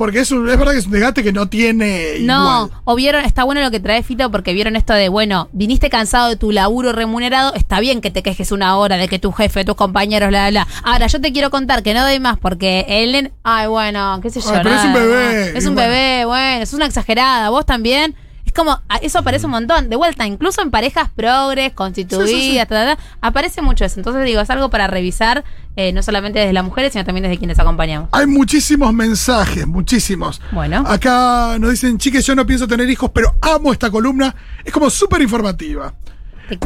porque 0.00 0.20
es, 0.20 0.30
un- 0.30 0.48
es 0.48 0.56
verdad 0.58 0.72
que 0.72 0.78
es 0.78 0.86
un 0.86 0.92
desgaste 0.92 1.22
que 1.22 1.30
no 1.30 1.50
tiene 1.50 2.20
No, 2.20 2.64
igual. 2.64 2.80
o 2.84 2.94
vieron, 2.96 3.22
está 3.26 3.44
bueno 3.44 3.60
lo 3.60 3.70
que 3.70 3.80
trae 3.80 4.02
Fito 4.02 4.30
porque 4.30 4.54
vieron 4.54 4.74
esto 4.74 4.94
de, 4.94 5.10
bueno, 5.10 5.50
viniste 5.52 5.90
cansado 5.90 6.30
de 6.30 6.36
tu 6.36 6.52
laburo 6.52 6.92
remunerado, 6.92 7.52
está 7.52 7.80
bien 7.80 8.00
que 8.00 8.10
te 8.10 8.22
quejes 8.22 8.50
una 8.50 8.78
hora 8.78 8.96
de 8.96 9.08
que 9.08 9.18
tu 9.18 9.30
jefe, 9.30 9.62
tus 9.66 9.74
compañeros, 9.74 10.30
bla, 10.30 10.48
bla. 10.48 10.66
Ahora, 10.84 11.06
yo 11.06 11.20
te 11.20 11.32
quiero 11.32 11.50
contar 11.50 11.82
que 11.82 11.92
no 11.92 12.02
doy 12.02 12.18
más 12.18 12.38
porque 12.38 12.86
el 12.88 13.12
nen- 13.14 13.32
ay, 13.42 13.66
bueno, 13.66 14.18
qué 14.22 14.30
sé 14.30 14.40
yo. 14.40 14.50
Ay, 14.54 14.60
pero 14.62 14.74
es 14.74 14.84
un 14.86 14.92
bebé, 14.94 15.58
Es 15.58 15.66
un 15.66 15.74
bueno. 15.74 15.90
bebé, 15.90 16.24
bueno, 16.24 16.62
es 16.62 16.72
una 16.72 16.86
exagerada, 16.86 17.50
vos 17.50 17.66
también. 17.66 18.14
Es 18.50 18.54
como, 18.56 18.72
a- 18.88 18.96
eso 18.96 19.20
aparece 19.20 19.46
un 19.46 19.52
montón. 19.52 19.88
De 19.88 19.94
vuelta, 19.94 20.26
incluso 20.26 20.60
en 20.60 20.72
parejas 20.72 21.08
progres, 21.14 21.72
constituidas, 21.72 22.28
Sí, 22.28 22.34
sí, 22.34 22.50
sí. 22.50 22.56
ta, 22.58 22.66
ta, 22.66 22.96
ta, 22.96 23.02
aparece 23.20 23.62
mucho 23.62 23.84
eso. 23.84 24.00
Entonces 24.00 24.24
digo, 24.24 24.40
es 24.40 24.50
algo 24.50 24.70
para 24.70 24.88
revisar, 24.88 25.44
eh, 25.76 25.92
no 25.92 26.02
solamente 26.02 26.40
desde 26.40 26.52
las 26.52 26.64
mujeres, 26.64 26.92
sino 26.92 27.04
también 27.04 27.22
desde 27.22 27.38
quienes 27.38 27.60
acompañamos. 27.60 28.08
Hay 28.10 28.26
muchísimos 28.26 28.92
mensajes, 28.92 29.68
muchísimos. 29.68 30.42
Bueno. 30.50 30.82
Acá 30.84 31.58
nos 31.60 31.70
dicen, 31.70 31.96
chiques, 31.96 32.26
yo 32.26 32.34
no 32.34 32.44
pienso 32.44 32.66
tener 32.66 32.90
hijos, 32.90 33.12
pero 33.14 33.36
amo 33.40 33.72
esta 33.72 33.88
columna. 33.88 34.34
Es 34.64 34.72
como 34.72 34.90
súper 34.90 35.22
informativa. 35.22 35.94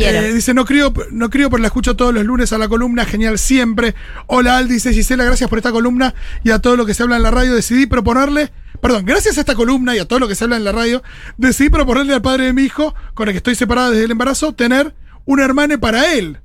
Eh, 0.01 0.33
dice, 0.33 0.55
no 0.55 0.65
crío, 0.65 0.91
no 1.11 1.29
crío, 1.29 1.51
pero 1.51 1.61
la 1.61 1.67
escucho 1.67 1.95
todos 1.95 2.15
los 2.15 2.25
lunes 2.25 2.51
a 2.55 2.57
la 2.59 2.67
columna, 2.69 3.05
genial 3.05 3.39
siempre. 3.39 3.95
Hola 4.27 4.57
Al, 4.57 4.69
dice 4.69 4.95
Gisela, 4.95 5.25
gracias 5.25 5.51
por 5.51 5.59
esta 5.59 5.71
columna 5.73 6.15
y 6.43 6.51
a 6.51 6.59
todo 6.61 6.77
lo 6.79 6.87
que 6.87 6.95
se 6.95 7.03
habla 7.03 7.17
en 7.17 7.23
la 7.23 7.31
radio. 7.31 7.55
Decidí 7.55 7.85
proponerle, 7.85 8.51
perdón, 8.81 9.05
gracias 9.05 9.37
a 9.39 9.41
esta 9.41 9.55
columna 9.55 9.95
y 9.95 9.99
a 9.99 10.07
todo 10.07 10.19
lo 10.19 10.29
que 10.29 10.35
se 10.35 10.45
habla 10.45 10.57
en 10.57 10.65
la 10.65 10.73
radio, 10.73 11.03
decidí 11.37 11.71
proponerle 11.71 12.15
al 12.15 12.23
padre 12.23 12.47
de 12.47 12.53
mi 12.53 12.63
hijo, 12.63 12.95
con 13.15 13.29
el 13.29 13.33
que 13.33 13.39
estoy 13.39 13.55
separada 13.55 13.91
desde 13.91 14.05
el 14.05 14.11
embarazo, 14.11 14.53
tener 14.53 14.95
un 15.25 15.41
hermano 15.41 15.79
para 15.79 16.13
él. 16.13 16.39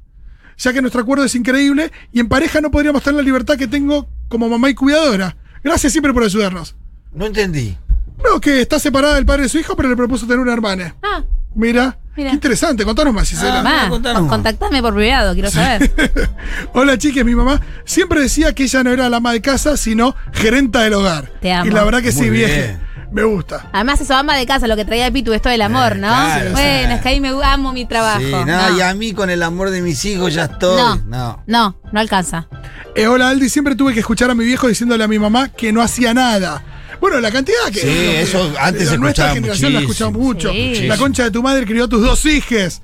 Ya 0.57 0.73
que 0.73 0.81
nuestro 0.81 1.01
acuerdo 1.01 1.23
es 1.23 1.35
increíble 1.35 1.91
y 2.11 2.19
en 2.19 2.27
pareja 2.27 2.59
no 2.61 2.71
podríamos 2.71 3.01
tener 3.01 3.17
la 3.17 3.23
libertad 3.23 3.57
que 3.57 3.67
tengo 3.67 4.09
como 4.27 4.49
mamá 4.49 4.69
y 4.69 4.75
cuidadora. 4.75 5.37
Gracias 5.63 5.91
siempre 5.93 6.13
por 6.13 6.23
ayudarnos. 6.23 6.75
No 7.13 7.25
entendí. 7.25 7.77
No, 8.23 8.41
que 8.41 8.61
está 8.61 8.79
separada 8.79 9.15
del 9.15 9.25
padre 9.25 9.43
de 9.43 9.49
su 9.49 9.57
hijo, 9.57 9.75
pero 9.75 9.87
le 9.89 9.95
propuso 9.95 10.25
tener 10.25 10.39
una 10.39 10.53
hermana. 10.53 10.95
Ah, 11.01 11.23
Mira, 11.55 11.97
Mira. 12.19 12.31
qué 12.31 12.35
interesante, 12.35 12.83
contanos 12.83 13.13
más, 13.13 13.29
Gisela. 13.29 13.59
Ah, 13.59 13.63
más, 13.63 13.89
contanos 13.89 14.21
más. 14.23 14.29
contactame 14.31 14.81
por 14.81 14.93
privado, 14.93 15.33
quiero 15.33 15.49
saber. 15.49 15.89
Hola 16.73 16.97
chiques, 16.97 17.23
mi 17.23 17.33
mamá 17.35 17.61
siempre 17.85 18.19
decía 18.21 18.53
que 18.53 18.63
ella 18.63 18.83
no 18.83 18.91
era 18.91 19.07
la 19.09 19.17
ama 19.17 19.31
de 19.31 19.41
casa, 19.41 19.77
sino 19.77 20.15
gerenta 20.33 20.81
del 20.81 20.93
hogar. 20.95 21.31
Te 21.41 21.51
amo. 21.53 21.65
Y 21.65 21.71
la 21.71 21.83
verdad 21.85 22.01
que 22.01 22.11
sí, 22.11 22.29
vieje. 22.29 22.77
Me 23.11 23.23
gusta. 23.23 23.69
Además, 23.73 23.99
eso 24.01 24.13
ama 24.15 24.35
de 24.35 24.45
casa, 24.45 24.67
lo 24.67 24.75
que 24.75 24.85
traía 24.85 25.09
Pitu, 25.11 25.33
esto 25.33 25.49
del 25.49 25.63
amor, 25.63 25.93
Eh, 25.93 25.99
¿no? 25.99 26.07
claro, 26.09 26.51
bueno, 26.51 26.87
sí. 26.89 26.93
es 26.93 27.01
que 27.01 27.09
ahí 27.09 27.19
me 27.19 27.29
amo 27.43 27.73
mi 27.73 27.85
trabajo. 27.87 28.19
Sí, 28.19 28.29
no, 28.31 28.45
no. 28.45 28.77
y 28.77 28.81
a 28.81 28.93
mí 28.93 29.13
con 29.13 29.31
el 29.31 29.41
amor 29.41 29.71
de 29.71 29.81
mis 29.81 30.05
hijos 30.05 30.31
ya 30.33 30.43
estoy. 30.45 30.77
no, 30.79 30.95
No. 31.07 31.43
no, 31.47 31.75
no, 31.91 31.99
alcanza. 31.99 32.47
Eh, 32.95 33.07
hola 33.07 33.29
Aldi, 33.29 33.49
siempre 33.49 33.75
tuve 33.75 33.93
que 33.95 34.01
escuchar 34.01 34.29
a 34.29 34.35
mi 34.35 34.43
viejo 34.45 34.67
diciéndole 34.67 35.03
a 35.03 35.07
mi 35.07 35.17
mamá 35.17 35.47
que 35.49 35.71
no 35.71 35.81
hacía 35.81 36.13
nada. 36.13 36.61
Bueno, 37.01 37.19
la 37.19 37.31
cantidad 37.31 37.57
que. 37.71 37.79
Sí, 37.79 37.87
eso 38.17 38.51
antes 38.59 38.83
de 38.85 38.89
se 38.91 38.97
nuestra 38.97 39.25
escuchaba 39.27 39.33
generación 39.35 39.73
la 39.73 39.79
escuchamos 39.81 40.13
muchísimo. 40.21 40.53
mucho. 40.53 40.75
Sí. 40.79 40.87
La 40.87 40.97
concha 40.97 41.23
de 41.23 41.31
tu 41.31 41.41
madre 41.43 41.65
crió 41.65 41.85
a 41.85 41.87
tus 41.87 42.01
dos 42.01 42.25
hijes. 42.25 42.81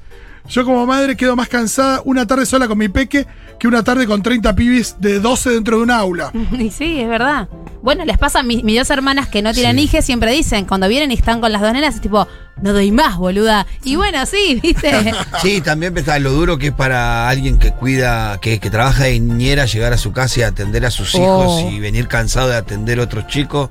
Yo 0.48 0.64
como 0.64 0.86
madre 0.86 1.16
quedo 1.18 1.36
más 1.36 1.48
cansada 1.50 2.02
una 2.06 2.28
tarde 2.28 2.46
sola 2.46 2.68
con 2.68 2.78
mi 2.78 2.88
peque 2.88 3.26
que 3.60 3.68
una 3.68 3.84
tarde 3.84 4.06
con 4.06 4.22
30 4.22 4.56
pibis 4.56 4.96
de 5.00 5.20
12 5.20 5.50
dentro 5.50 5.78
de 5.78 5.84
un 5.84 5.90
aula. 5.90 6.32
Y 6.60 6.70
sí, 6.70 7.00
es 7.02 7.10
verdad. 7.10 7.48
Bueno, 7.82 8.06
les 8.06 8.18
pasa 8.20 8.40
a 8.42 8.44
mis, 8.44 8.64
mis 8.64 8.78
dos 8.78 8.90
hermanas 8.92 9.28
que 9.28 9.42
no 9.42 9.54
tienen 9.54 9.78
Sí. 9.78 9.84
hijas, 9.86 10.06
siempre 10.06 10.32
dicen, 10.34 10.66
cuando 10.66 10.88
vienen 10.88 11.10
y 11.12 11.16
están 11.16 11.42
con 11.42 11.52
las 11.52 11.62
dos 11.64 11.74
nenas, 11.74 11.96
es 11.96 12.02
tipo, 12.02 12.28
no 12.62 12.74
doy 12.74 12.92
más, 12.92 13.18
boluda. 13.18 13.66
Y 13.84 13.96
bueno, 13.96 14.24
sí, 14.28 14.60
¿viste? 14.64 15.14
Sí, 15.42 15.62
también 15.62 15.98
está 15.98 16.20
lo 16.20 16.32
duro 16.32 16.60
que 16.60 16.68
es 16.68 16.74
para 16.74 17.28
alguien 17.28 17.58
que 17.58 17.72
cuida, 17.72 18.40
que, 18.40 18.60
que 18.60 18.70
trabaja 18.70 19.06
de 19.06 19.20
niñera, 19.20 19.66
llegar 19.66 19.94
a 19.94 19.98
su 19.98 20.12
casa 20.12 20.42
y 20.42 20.44
atender 20.44 20.86
a 20.86 20.92
sus 20.92 21.16
hijos 21.16 21.64
Oh. 21.64 21.70
y 21.72 21.80
venir 21.80 22.08
cansado 22.08 22.50
de 22.50 22.56
atender 22.56 23.00
a 23.00 23.04
otros 23.04 23.26
chicos. 23.28 23.70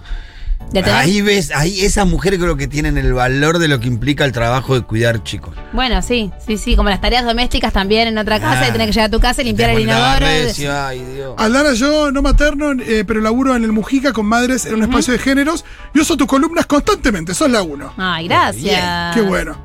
De 0.72 0.83
tener- 0.83 0.98
Ahí 0.98 1.22
ves, 1.22 1.53
ahí 1.55 1.85
esas 1.85 2.05
mujeres 2.07 2.40
creo 2.40 2.57
que 2.57 2.66
tienen 2.66 2.98
el 2.98 3.12
valor 3.14 3.59
de 3.59 3.68
lo 3.68 3.79
que 3.79 3.87
implica 3.87 4.24
el 4.24 4.33
trabajo 4.33 4.74
de 4.74 4.83
cuidar 4.83 5.22
chicos. 5.22 5.55
Bueno, 5.72 6.03
sí, 6.03 6.33
sí, 6.44 6.59
sí, 6.59 6.74
como 6.74 6.88
las 6.88 7.00
tareas 7.00 7.24
domésticas 7.24 7.72
también 7.72 8.09
en 8.09 8.18
otra 8.18 8.40
casa, 8.40 8.62
Ah. 8.62 8.68
y 8.68 8.72
tener 8.72 8.88
que 8.88 8.92
llegar 8.92 9.07
a 9.09 9.11
tu 9.11 9.20
casa 9.20 9.42
y 9.42 9.44
limpiar 9.44 9.70
el 9.70 9.81
inodoro. 9.83 10.18
recia, 10.18 10.88
ay, 10.88 11.00
Dios. 11.14 11.35
Aldana, 11.38 11.74
yo 11.74 12.11
no 12.11 12.22
materno, 12.22 12.72
eh, 12.72 13.05
pero 13.07 13.20
laburo 13.20 13.55
en 13.55 13.62
el 13.62 13.70
Mujica 13.70 14.12
con 14.12 14.27
madres 14.27 14.66
en 14.66 14.74
un 14.74 14.83
espacio 14.83 15.12
de 15.12 15.18
géneros 15.20 15.64
y 15.94 16.00
uso 16.00 16.16
tus 16.16 16.27
columnas 16.27 16.66
constantemente, 16.66 17.35
sos 17.35 17.50
la 17.50 17.62
uno. 17.62 17.92
Ay, 17.96 18.27
gracias. 18.27 19.14
Qué 19.14 19.20
bueno. 19.20 19.57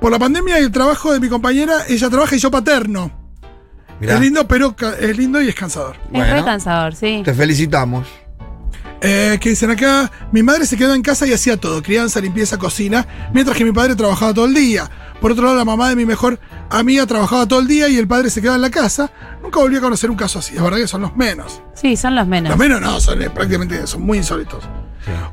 Por 0.00 0.10
la 0.10 0.18
pandemia 0.18 0.58
y 0.60 0.64
el 0.64 0.72
trabajo 0.72 1.12
de 1.12 1.20
mi 1.20 1.28
compañera, 1.28 1.84
ella 1.88 2.08
trabaja 2.10 2.34
y 2.34 2.38
yo 2.40 2.50
paterno. 2.50 3.12
Mirá. 4.00 4.14
Es 4.14 4.20
lindo, 4.20 4.46
pero 4.48 4.74
es 5.00 5.16
lindo 5.16 5.40
y 5.40 5.48
es 5.48 5.54
cansador. 5.54 5.96
Es 6.06 6.10
Bueno. 6.12 6.34
re 6.34 6.44
cansador, 6.44 6.94
sí. 6.94 7.22
Te 7.24 7.34
felicitamos. 7.34 8.06
Eh, 9.00 9.38
que 9.40 9.50
dicen 9.50 9.70
acá, 9.70 10.10
mi 10.32 10.42
madre 10.42 10.66
se 10.66 10.76
quedó 10.76 10.94
en 10.94 11.02
casa 11.02 11.26
y 11.26 11.32
hacía 11.32 11.56
todo, 11.56 11.82
crianza, 11.82 12.20
limpieza, 12.20 12.58
cocina, 12.58 13.06
mientras 13.32 13.56
que 13.56 13.64
mi 13.64 13.72
padre 13.72 13.94
trabajaba 13.94 14.34
todo 14.34 14.46
el 14.46 14.54
día. 14.54 14.90
Por 15.20 15.32
otro 15.32 15.44
lado, 15.44 15.56
la 15.56 15.64
mamá 15.64 15.88
de 15.88 15.96
mi 15.96 16.04
mejor 16.04 16.40
amiga 16.70 17.06
trabajaba 17.06 17.46
todo 17.46 17.60
el 17.60 17.68
día 17.68 17.88
y 17.88 17.96
el 17.96 18.08
padre 18.08 18.30
se 18.30 18.40
quedaba 18.40 18.56
en 18.56 18.62
la 18.62 18.70
casa. 18.70 19.10
Nunca 19.42 19.60
volví 19.60 19.76
a 19.76 19.80
conocer 19.80 20.10
un 20.10 20.16
caso 20.16 20.40
así, 20.40 20.56
es 20.56 20.62
verdad 20.62 20.78
que 20.78 20.88
son 20.88 21.02
los 21.02 21.16
menos. 21.16 21.62
Sí, 21.74 21.96
son 21.96 22.16
los 22.16 22.26
menos. 22.26 22.50
Los 22.50 22.58
menos 22.58 22.80
no, 22.80 23.00
son 23.00 23.22
eh, 23.22 23.30
prácticamente, 23.30 23.86
son 23.86 24.02
muy 24.02 24.18
insólitos. 24.18 24.64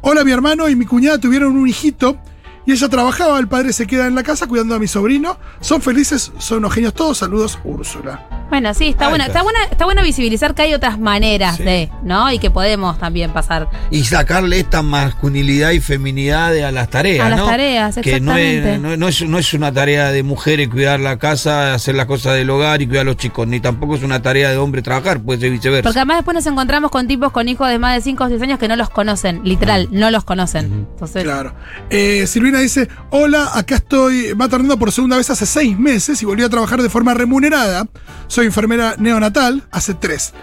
Hola, 0.02 0.24
mi 0.24 0.32
hermano 0.32 0.70
y 0.70 0.76
mi 0.76 0.86
cuñada 0.86 1.18
tuvieron 1.18 1.58
un 1.58 1.68
hijito 1.68 2.18
y 2.66 2.72
ella 2.72 2.88
trabajaba, 2.88 3.40
el 3.40 3.48
padre 3.48 3.74
se 3.74 3.86
queda 3.88 4.08
en 4.08 4.16
la 4.16 4.24
casa 4.24 4.48
cuidando 4.48 4.76
a 4.76 4.80
mi 4.80 4.88
sobrino. 4.88 5.38
Son 5.60 5.82
felices, 5.82 6.32
son 6.38 6.60
unos 6.60 6.74
genios 6.74 6.94
todos. 6.94 7.18
Saludos, 7.18 7.60
Úrsula. 7.64 8.35
Bueno, 8.50 8.74
sí, 8.74 8.90
está 8.90 9.06
Ahí 9.06 9.10
bueno. 9.12 9.26
está. 9.26 9.42
Bueno, 9.44 9.60
está 9.70 9.86
bueno 9.86 10.04
visibilizar 10.04 10.54
que 10.54 10.62
hay 10.62 10.74
otras 10.74 11.00
maneras 11.00 11.58
Sí. 11.58 11.64
de, 11.64 11.90
¿no? 12.04 12.32
Y 12.32 12.40
que 12.40 12.52
podemos 12.52 12.98
también 13.00 13.32
pasar. 13.32 13.68
Y 13.92 14.04
sacarle 14.04 14.60
esta 14.60 14.82
masculinidad 14.82 15.72
y 15.72 15.80
feminidad 15.80 16.52
de- 16.52 16.64
a 16.64 16.72
las 16.72 16.90
tareas, 16.90 17.26
A 17.26 17.30
las 17.30 17.40
¿no? 17.40 17.46
tareas, 17.48 17.96
Que 17.96 18.20
no 18.22 18.36
es, 18.38 18.46
exactamente. 18.56 18.78
no, 18.78 18.98
no 18.98 19.08
es, 19.08 19.22
no 19.28 19.40
es 19.40 19.54
una 19.54 19.72
tarea 19.72 20.12
de 20.12 20.24
mujeres 20.24 20.70
cuidar 20.70 21.00
la 21.00 21.18
casa, 21.18 21.74
hacer 21.74 21.96
las 21.96 22.06
cosas 22.06 22.36
del 22.36 22.50
hogar 22.50 22.82
y 22.82 22.88
cuidar 22.88 23.02
a 23.02 23.06
los 23.06 23.18
chicos, 23.18 23.48
ni 23.48 23.60
tampoco 23.60 23.96
es 23.96 24.04
una 24.04 24.22
tarea 24.22 24.50
de 24.52 24.58
hombre 24.58 24.82
trabajar, 24.82 25.20
puede 25.22 25.40
ser 25.42 25.52
viceversa. 25.52 25.84
Porque 25.84 26.00
además 26.00 26.18
después 26.18 26.36
nos 26.36 26.46
encontramos 26.46 26.92
con 26.92 27.08
tipos 27.08 27.32
con 27.32 27.50
hijos 27.50 27.68
de 27.70 27.80
más 27.80 27.96
de 27.96 28.02
5 28.02 28.24
o 28.26 28.30
6 28.30 28.42
años 28.42 28.60
que 28.60 28.68
no 28.68 28.76
los 28.76 28.90
conocen, 28.90 29.42
literal, 29.44 29.88
no 29.92 30.12
los 30.12 30.24
conocen. 30.24 30.88
Entonces, 30.94 31.24
Claro. 31.24 31.54
Eh, 31.90 32.26
Silvina 32.28 32.60
dice: 32.60 32.88
Hola, 33.10 33.50
acá 33.56 33.76
estoy 33.76 34.34
maternando 34.36 34.78
por 34.78 34.92
segunda 34.92 35.18
vez 35.18 35.30
hace 35.30 35.46
seis 35.46 35.78
meses 35.78 36.22
y 36.22 36.26
volví 36.26 36.44
a 36.44 36.50
trabajar 36.50 36.82
de 36.82 36.90
forma 36.90 37.14
remunerada. 37.14 37.88
Soy 38.36 38.48
enfermera 38.48 38.96
neonatal 38.98 39.64
hace 39.72 39.94
tres. 39.94 40.34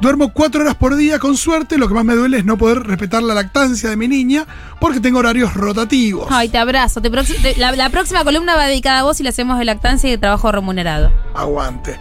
Duermo 0.00 0.32
cuatro 0.32 0.62
horas 0.62 0.74
por 0.74 0.96
día 0.96 1.18
con 1.18 1.36
suerte. 1.36 1.76
Lo 1.76 1.86
que 1.86 1.92
más 1.92 2.02
me 2.02 2.14
duele 2.14 2.38
es 2.38 2.46
no 2.46 2.56
poder 2.56 2.78
respetar 2.82 3.22
la 3.22 3.34
lactancia 3.34 3.90
de 3.90 3.96
mi 3.98 4.08
niña 4.08 4.46
porque 4.80 5.00
tengo 5.00 5.18
horarios 5.18 5.52
rotativos. 5.52 6.28
ay, 6.30 6.48
te 6.48 6.56
abrazo. 6.56 7.02
Te 7.02 7.12
proxi- 7.12 7.36
te- 7.42 7.54
la, 7.58 7.72
la 7.72 7.90
próxima 7.90 8.24
columna 8.24 8.56
va 8.56 8.64
dedicada 8.68 9.00
a 9.00 9.02
vos 9.02 9.20
y 9.20 9.22
le 9.22 9.28
hacemos 9.28 9.58
de 9.58 9.66
lactancia 9.66 10.08
y 10.08 10.12
de 10.12 10.16
trabajo 10.16 10.50
remunerado. 10.50 11.12
Aguante. 11.34 11.98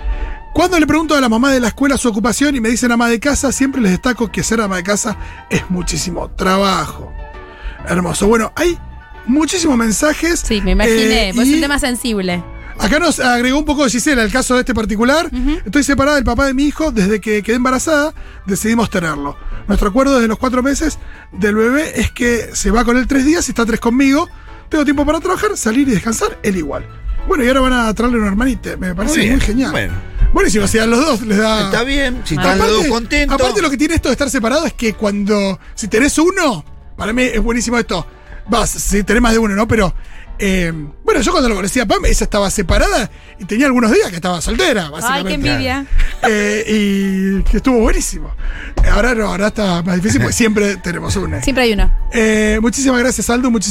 Cuando 0.54 0.80
le 0.80 0.88
pregunto 0.88 1.16
a 1.16 1.20
la 1.20 1.28
mamá 1.28 1.52
de 1.52 1.60
la 1.60 1.68
escuela 1.68 1.98
su 1.98 2.08
ocupación 2.08 2.56
y 2.56 2.62
me 2.62 2.70
dicen 2.70 2.90
ama 2.94 3.10
de 3.10 3.20
casa, 3.20 3.52
siempre 3.52 3.82
les 3.82 3.92
destaco 3.92 4.32
que 4.32 4.44
ser 4.44 4.62
ama 4.62 4.78
de 4.78 4.84
casa 4.84 5.18
es 5.50 5.70
muchísimo 5.70 6.30
trabajo. 6.32 7.12
Hermoso. 7.90 8.26
Bueno, 8.26 8.54
hay 8.56 8.78
muchísimos 9.26 9.76
mensajes. 9.76 10.40
Sí, 10.40 10.62
me 10.62 10.72
imaginé, 10.72 11.28
eh, 11.28 11.32
pues 11.36 11.50
es 11.50 11.56
un 11.56 11.60
tema 11.62 11.78
sensible. 11.78 12.42
Acá 12.82 13.00
nos 13.00 13.20
agregó 13.20 13.60
un 13.60 13.66
poco 13.66 13.88
Gisela 13.88 14.24
el 14.24 14.32
caso 14.32 14.56
de 14.56 14.62
este 14.62 14.74
particular. 14.74 15.30
Estoy 15.66 15.84
separada 15.84 16.16
del 16.16 16.26
papá 16.26 16.48
de 16.48 16.54
mi 16.54 16.64
hijo 16.66 16.92
desde 16.92 17.22
que 17.22 17.44
quedé 17.44 17.56
embarazada. 17.58 18.14
Decidimos 18.46 18.90
tenerlo. 18.90 19.38
Nuestro 19.68 19.90
acuerdo 19.90 20.16
desde 20.16 20.28
los 20.28 20.40
cuatro 20.40 20.64
meses 20.64 20.98
del 21.32 21.56
bebé 21.56 22.00
es 22.00 22.12
que 22.12 22.50
se 22.54 22.72
va 22.72 22.84
con 22.84 22.98
él 22.98 23.08
tres 23.08 23.26
días 23.26 23.48
y 23.48 23.52
está 23.52 23.66
tres 23.66 23.80
conmigo. 23.80 24.28
Tengo 24.70 24.84
tiempo 24.84 25.06
para 25.06 25.20
trabajar, 25.20 25.56
salir 25.58 25.88
y 25.88 25.92
descansar, 25.92 26.40
él 26.44 26.58
igual. 26.58 26.86
Bueno, 27.28 27.44
y 27.44 27.48
ahora 27.48 27.62
van 27.62 27.74
a 27.74 27.94
traerle 27.94 28.18
una 28.18 28.28
hermanita. 28.28 28.76
Me 28.78 28.96
parece 28.96 29.18
muy, 29.18 29.28
bien, 29.28 29.40
genial. 29.40 29.72
bueno. 29.72 29.94
Buenísimo, 30.34 30.66
si 30.66 30.80
a 30.80 30.86
los 30.86 31.00
dos 31.00 31.22
les 31.22 31.38
da. 31.38 31.66
Está 31.66 31.84
bien, 31.84 32.22
si 32.24 32.36
están 32.36 32.58
los 32.58 32.72
dos 32.72 32.88
contentos. 32.88 33.40
Aparte, 33.40 33.62
lo 33.62 33.70
que 33.70 33.78
tiene 33.78 33.96
esto 33.96 34.10
de 34.10 34.14
estar 34.14 34.30
separado 34.30 34.66
es 34.66 34.74
que 34.74 34.94
cuando. 34.94 35.60
Si 35.76 35.88
tenés 35.88 36.18
uno, 36.18 36.66
para 36.96 37.14
mí 37.14 37.24
es 37.24 37.42
buenísimo 37.42 37.78
esto. 37.78 38.08
Vas, 38.50 38.70
si 38.70 39.04
tenés 39.04 39.22
más 39.22 39.34
de 39.34 39.40
uno, 39.40 39.56
¿no? 39.56 39.68
Pero. 39.68 39.94
Eh, 40.44 40.74
bueno, 41.04 41.22
yo 41.22 41.32
cuando 41.32 41.50
lo 41.50 41.56
conocí 41.56 41.80
a 41.80 41.86
Pam, 41.86 42.04
ella 42.04 42.24
estaba 42.24 42.50
separada 42.50 43.12
y 43.40 43.46
tenía 43.46 43.68
algunos 43.68 43.92
días 43.92 44.10
que 44.10 44.16
estaba 44.16 44.42
soltera, 44.42 44.86
Ay, 44.86 44.92
básicamente. 44.92 45.28
qué 45.30 45.34
envidia. 45.36 45.86
Eh, 46.28 46.64
y 46.68 47.44
que 47.44 47.58
estuvo 47.58 47.80
buenísimo. 47.80 48.34
Ahora 48.92 49.14
no, 49.14 49.28
ahora 49.28 49.48
está 49.48 49.84
más 49.84 49.96
difícil 49.98 50.20
porque 50.20 50.34
siempre 50.38 50.78
tenemos 50.78 51.16
uno. 51.16 51.40
Siempre 51.44 51.66
hay 51.66 51.74
uno. 51.74 51.92
Eh, 52.12 52.58
muchísimas 52.60 53.00
gracias, 53.00 53.30
Aldo. 53.30 53.52
Muchísimas 53.52 53.70